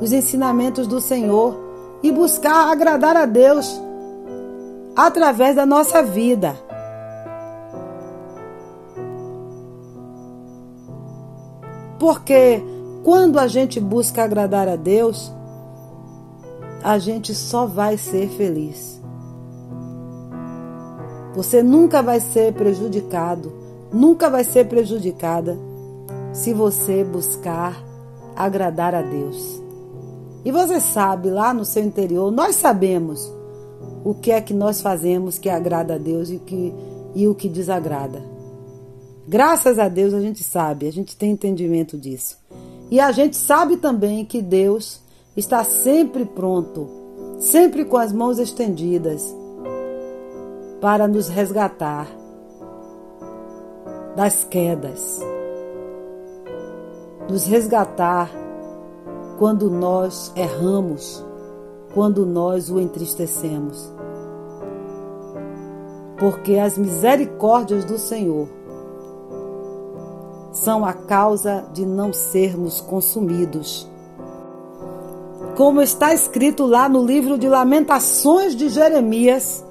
[0.00, 1.56] os ensinamentos do Senhor
[2.02, 3.80] e buscar agradar a Deus
[4.94, 6.56] através da nossa vida.
[11.98, 12.62] Porque
[13.02, 15.32] quando a gente busca agradar a Deus,
[16.82, 19.00] a gente só vai ser feliz.
[21.34, 23.52] Você nunca vai ser prejudicado,
[23.92, 25.56] nunca vai ser prejudicada
[26.32, 27.82] se você buscar
[28.34, 29.62] agradar a Deus.
[30.44, 33.32] E você sabe, lá no seu interior, nós sabemos
[34.04, 36.72] o que é que nós fazemos que agrada a Deus e, que,
[37.14, 38.22] e o que desagrada.
[39.26, 42.38] Graças a Deus a gente sabe, a gente tem entendimento disso.
[42.90, 45.00] E a gente sabe também que Deus
[45.36, 46.88] está sempre pronto,
[47.40, 49.34] sempre com as mãos estendidas
[50.80, 52.06] para nos resgatar
[54.16, 55.20] das quedas,
[57.28, 58.30] nos resgatar
[59.38, 61.22] quando nós erramos,
[61.92, 63.92] quando nós o entristecemos.
[66.18, 68.48] Porque as misericórdias do Senhor
[70.50, 73.86] são a causa de não sermos consumidos.
[75.58, 79.62] Como está escrito lá no livro de Lamentações de Jeremias,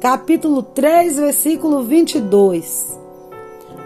[0.00, 3.05] capítulo 3, versículo 22.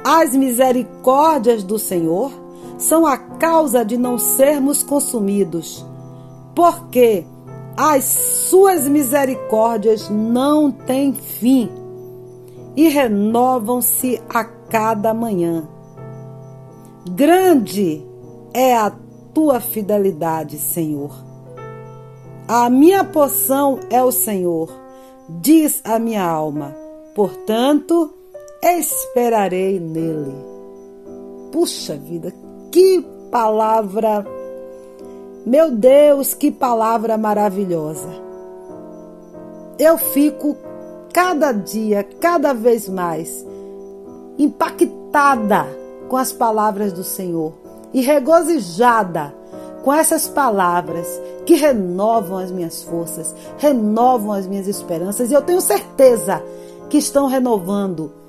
[0.04, 2.32] As misericórdias do Senhor
[2.78, 5.84] são a causa de não sermos consumidos,
[6.54, 7.26] porque
[7.76, 11.70] as suas misericórdias não têm fim
[12.74, 15.68] e renovam-se a cada manhã.
[17.10, 18.02] Grande
[18.54, 18.92] é a
[19.34, 21.12] tua fidelidade, Senhor.
[22.48, 24.70] A minha poção é o Senhor,
[25.28, 26.74] diz a minha alma.
[27.14, 28.14] Portanto,
[28.62, 30.34] esperarei nele.
[31.50, 32.32] Puxa vida,
[32.70, 34.26] que palavra!
[35.46, 38.08] Meu Deus, que palavra maravilhosa!
[39.78, 40.56] Eu fico
[41.12, 43.44] cada dia, cada vez mais
[44.38, 45.66] impactada
[46.08, 47.54] com as palavras do Senhor
[47.92, 49.34] e regozijada
[49.82, 51.06] com essas palavras
[51.46, 56.42] que renovam as minhas forças, renovam as minhas esperanças e eu tenho certeza
[56.90, 58.19] que estão renovando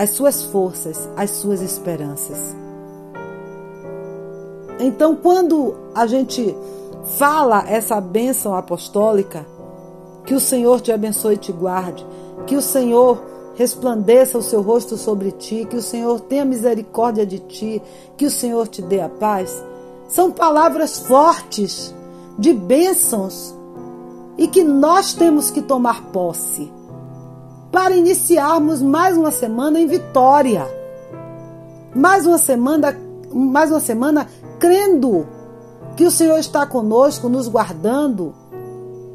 [0.00, 2.56] as suas forças, as suas esperanças.
[4.78, 6.56] Então, quando a gente
[7.18, 9.44] fala essa bênção apostólica,
[10.24, 12.06] que o Senhor te abençoe e te guarde,
[12.46, 13.22] que o Senhor
[13.56, 17.82] resplandeça o seu rosto sobre ti, que o Senhor tenha misericórdia de ti,
[18.16, 19.62] que o Senhor te dê a paz.
[20.08, 21.94] São palavras fortes,
[22.38, 23.54] de bênçãos,
[24.38, 26.79] e que nós temos que tomar posse
[27.70, 30.66] para iniciarmos mais uma semana em vitória.
[31.94, 32.96] Mais uma semana,
[33.32, 34.26] mais uma semana
[34.58, 35.26] crendo
[35.96, 38.34] que o Senhor está conosco, nos guardando,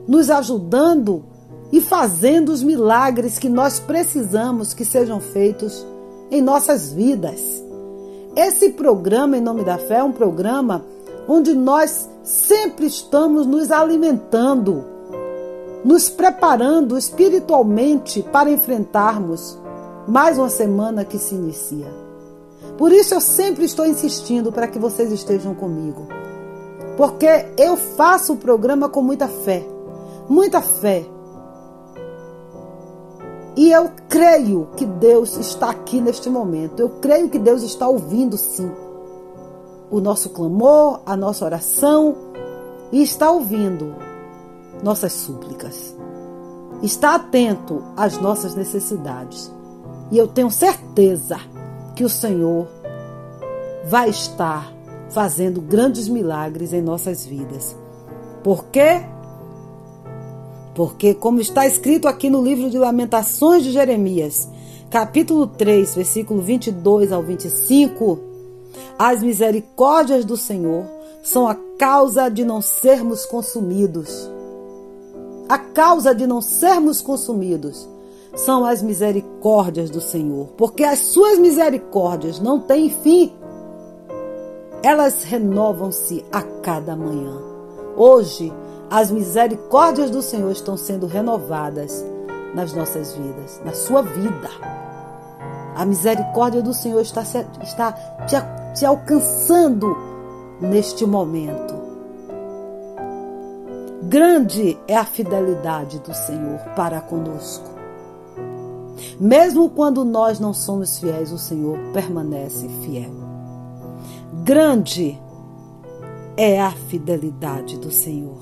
[0.08, 1.24] nos ajudando
[1.72, 5.86] e fazendo os milagres que nós precisamos que sejam feitos
[6.32, 7.42] em nossas vidas.
[8.36, 10.84] Esse programa, em nome da fé, é um programa
[11.28, 14.86] onde nós sempre estamos nos alimentando,
[15.86, 19.56] nos preparando espiritualmente para enfrentarmos
[20.08, 21.86] mais uma semana que se inicia.
[22.76, 26.08] Por isso eu sempre estou insistindo para que vocês estejam comigo.
[26.98, 29.64] Porque eu faço o programa com muita fé,
[30.28, 31.06] muita fé
[33.56, 36.80] e eu creio que Deus está aqui neste momento.
[36.80, 38.72] Eu creio que Deus está ouvindo sim
[39.92, 42.16] o nosso clamor, a nossa oração
[42.92, 44.15] e está ouvindo
[44.84, 45.96] nossas súplicas.
[46.82, 49.52] Está atento às nossas necessidades.
[50.12, 51.40] E eu tenho certeza
[51.96, 52.68] que o Senhor
[53.86, 54.74] vai estar
[55.10, 57.76] fazendo grandes milagres em nossas vidas.
[58.44, 59.04] Por quê?
[60.76, 64.50] Porque, como está escrito aqui no livro de Lamentações de Jeremias,
[64.90, 68.20] capítulo 3, versículo 22 ao 25,
[69.00, 70.86] as misericórdias do Senhor
[71.24, 74.30] são a causa de não sermos consumidos.
[75.48, 77.88] A causa de não sermos consumidos
[78.36, 83.32] são as misericórdias do Senhor, porque as suas misericórdias não têm fim.
[84.82, 87.38] Elas renovam-se a cada manhã.
[87.96, 88.52] Hoje,
[88.90, 92.04] as misericórdias do Senhor estão sendo renovadas
[92.56, 94.50] nas nossas vidas, na sua vida.
[95.76, 97.22] A misericórdia do Senhor está,
[97.62, 97.92] está
[98.26, 98.36] te,
[98.80, 99.96] te alcançando
[100.60, 101.85] neste momento.
[104.08, 107.68] Grande é a fidelidade do Senhor para conosco.
[109.20, 113.10] Mesmo quando nós não somos fiéis, o Senhor permanece fiel.
[114.44, 115.20] Grande
[116.38, 118.38] é a fidelidade do Senhor.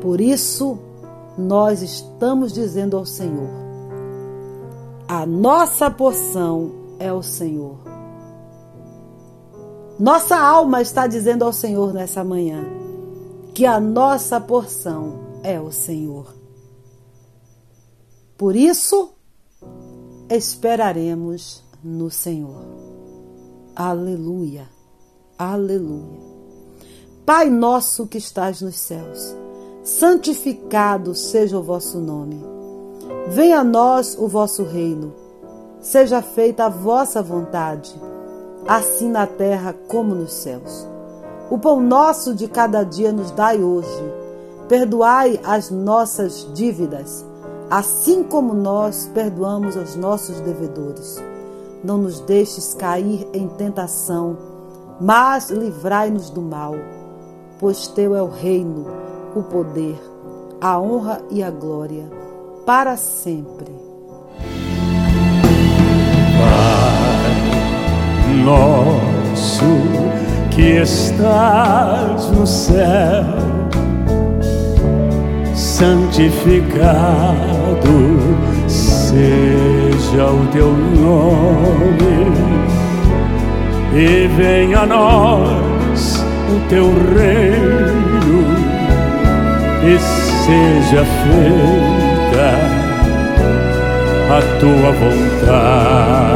[0.00, 0.78] Por isso,
[1.36, 3.50] nós estamos dizendo ao Senhor:
[5.06, 7.85] a nossa porção é o Senhor.
[9.98, 12.64] Nossa alma está dizendo ao Senhor nessa manhã
[13.54, 16.34] que a nossa porção é o Senhor.
[18.36, 19.10] Por isso,
[20.28, 22.62] esperaremos no Senhor.
[23.74, 24.68] Aleluia,
[25.38, 26.26] aleluia.
[27.24, 29.34] Pai nosso que estás nos céus
[29.86, 32.42] santificado seja o vosso nome.
[33.28, 35.14] Venha a nós o vosso reino.
[35.80, 37.94] Seja feita a vossa vontade,
[38.66, 40.86] assim na terra como nos céus.
[41.48, 44.12] O pão nosso de cada dia nos dai hoje.
[44.68, 47.24] Perdoai as nossas dívidas,
[47.70, 51.22] assim como nós perdoamos aos nossos devedores.
[51.84, 54.36] Não nos deixes cair em tentação,
[55.00, 56.74] mas livrai-nos do mal,
[57.60, 58.86] pois teu é o reino,
[59.36, 60.00] o poder,
[60.60, 62.10] a honra e a glória,
[62.64, 63.85] para sempre.
[68.46, 69.66] Nosso
[70.52, 73.24] que estás no céu,
[75.52, 76.86] santificado
[78.68, 82.30] seja o teu nome,
[83.92, 86.84] e venha a nós o teu
[87.16, 88.46] reino,
[89.82, 92.48] e seja feita
[94.30, 96.35] a tua vontade.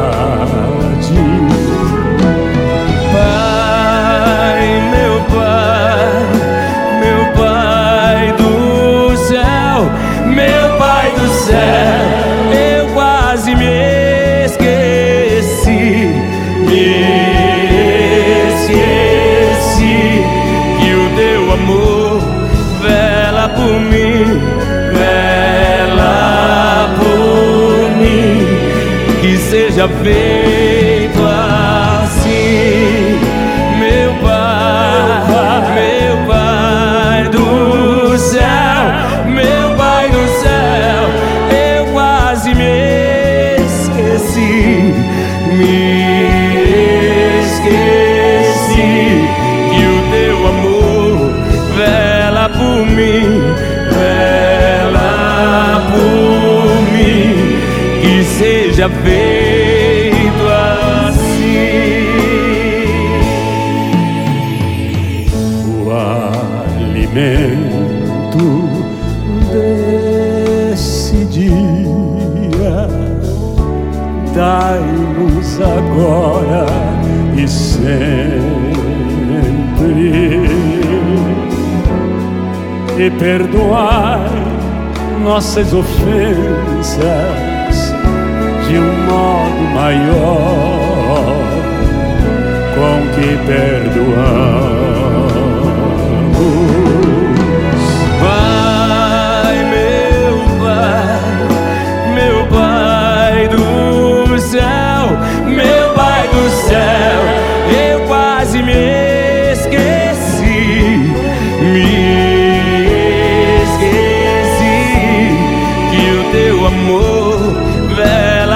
[29.51, 33.18] Seja feito assim,
[33.81, 38.44] meu Pai, meu Pai do céu,
[39.27, 41.10] meu Pai do céu,
[41.51, 44.94] eu quase me esqueci,
[45.56, 46.28] me
[47.43, 49.27] esqueci
[49.68, 51.35] que o teu amor
[51.77, 53.43] vela por mim,
[53.90, 57.59] vela por mim,
[58.01, 59.40] que seja feito
[77.81, 79.40] sempre,
[82.98, 84.31] e perdoai
[85.23, 87.01] nossas ofensas
[88.69, 90.61] de um modo maior
[92.74, 94.60] com que perdoamos.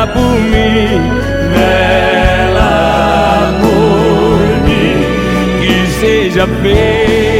[0.06, 1.10] Por mim,
[1.55, 2.62] vela
[3.60, 4.97] por mim,
[5.60, 7.34] que seja feito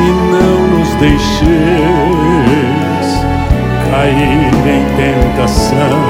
[0.00, 1.48] E não nos deixeis
[3.90, 6.00] cair em tentação,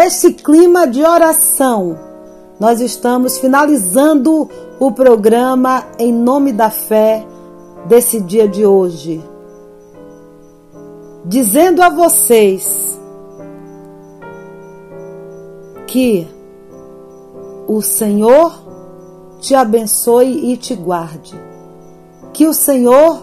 [0.00, 1.98] E nesse clima de oração,
[2.58, 4.48] nós estamos finalizando
[4.78, 7.26] o programa em nome da fé
[7.86, 9.22] desse dia de hoje.
[11.26, 12.98] Dizendo a vocês
[15.86, 16.26] que
[17.68, 18.58] o Senhor
[19.38, 21.38] te abençoe e te guarde.
[22.32, 23.20] Que o Senhor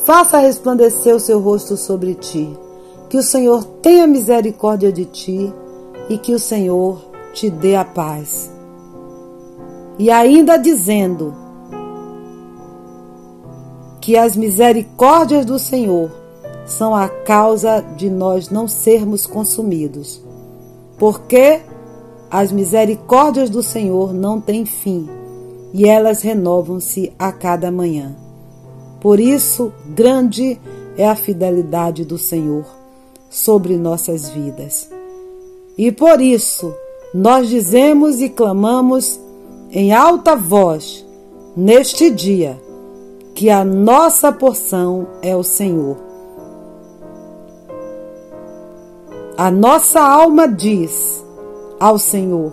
[0.00, 2.67] faça resplandecer o seu rosto sobre ti.
[3.08, 5.52] Que o Senhor tenha misericórdia de ti
[6.08, 7.00] e que o Senhor
[7.32, 8.50] te dê a paz.
[9.98, 11.34] E ainda dizendo
[14.00, 16.10] que as misericórdias do Senhor
[16.66, 20.22] são a causa de nós não sermos consumidos.
[20.98, 21.62] Porque
[22.30, 25.08] As misericórdias do Senhor não têm fim,
[25.72, 28.14] e elas renovam-se a cada manhã.
[29.00, 30.60] Por isso, grande
[30.98, 32.77] é a fidelidade do Senhor
[33.28, 34.90] sobre nossas vidas.
[35.76, 36.74] E por isso,
[37.14, 39.20] nós dizemos e clamamos
[39.70, 41.06] em alta voz
[41.56, 42.60] neste dia
[43.34, 45.96] que a nossa porção é o Senhor.
[49.36, 51.24] A nossa alma diz
[51.78, 52.52] ao Senhor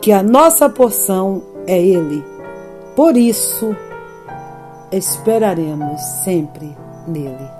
[0.00, 2.24] que a nossa porção é Ele.
[2.96, 3.76] Por isso,
[4.90, 6.74] esperaremos sempre
[7.06, 7.53] nele.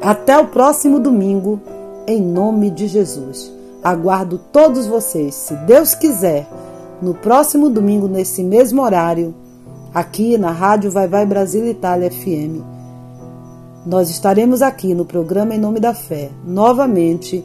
[0.00, 1.60] Até o próximo domingo,
[2.06, 3.52] em nome de Jesus.
[3.82, 6.48] Aguardo todos vocês, se Deus quiser,
[7.00, 9.34] no próximo domingo, nesse mesmo horário,
[9.94, 12.62] aqui na Rádio Vai Vai Brasil Itália FM.
[13.86, 17.44] Nós estaremos aqui no programa Em Nome da Fé, novamente,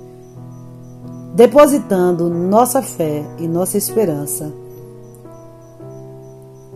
[1.35, 4.51] depositando nossa fé e nossa esperança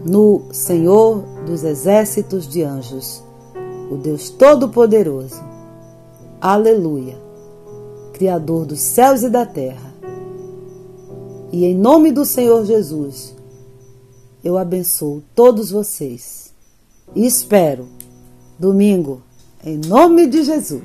[0.06, 3.24] no Senhor dos exércitos de anjos,
[3.90, 5.55] o Deus Todo-Poderoso.
[6.40, 7.18] Aleluia,
[8.14, 9.94] Criador dos céus e da terra.
[11.52, 13.36] E em nome do Senhor Jesus,
[14.44, 16.54] eu abençoo todos vocês.
[17.16, 17.88] E espero,
[18.60, 19.22] domingo,
[19.64, 20.84] em nome de Jesus.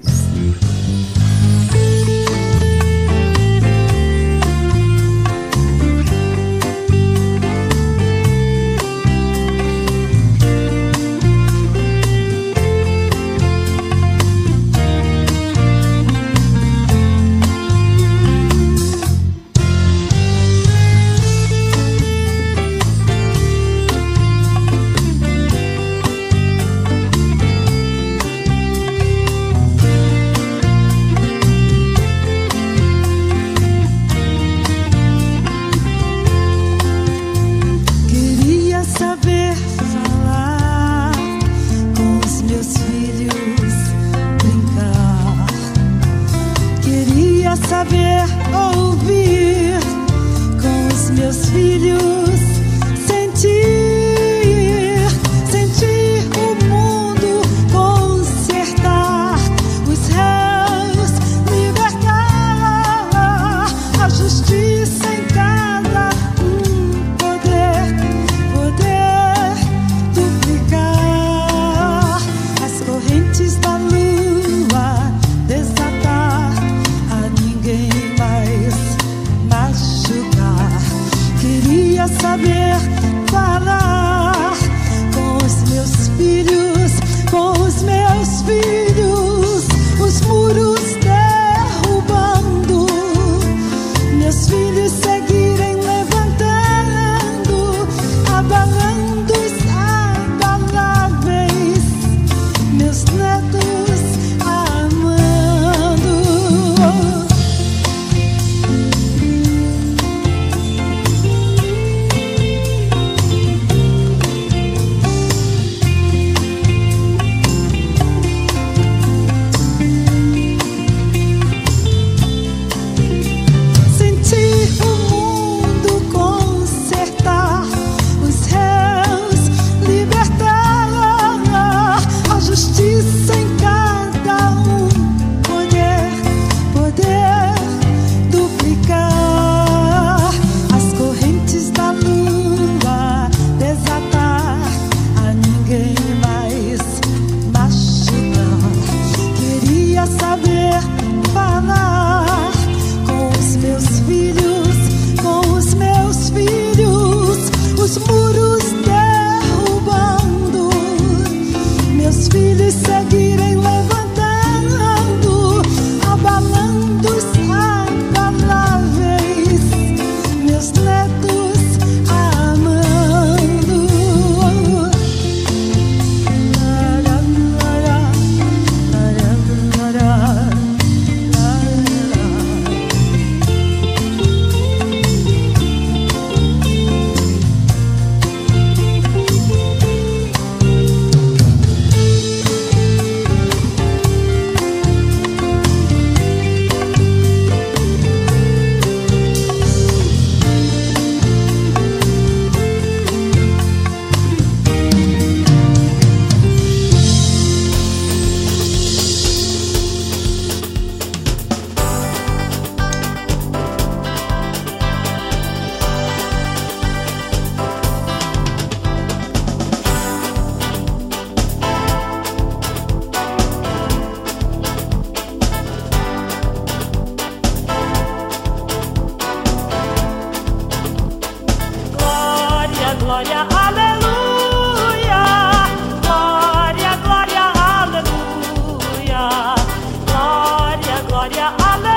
[241.42, 241.89] I'll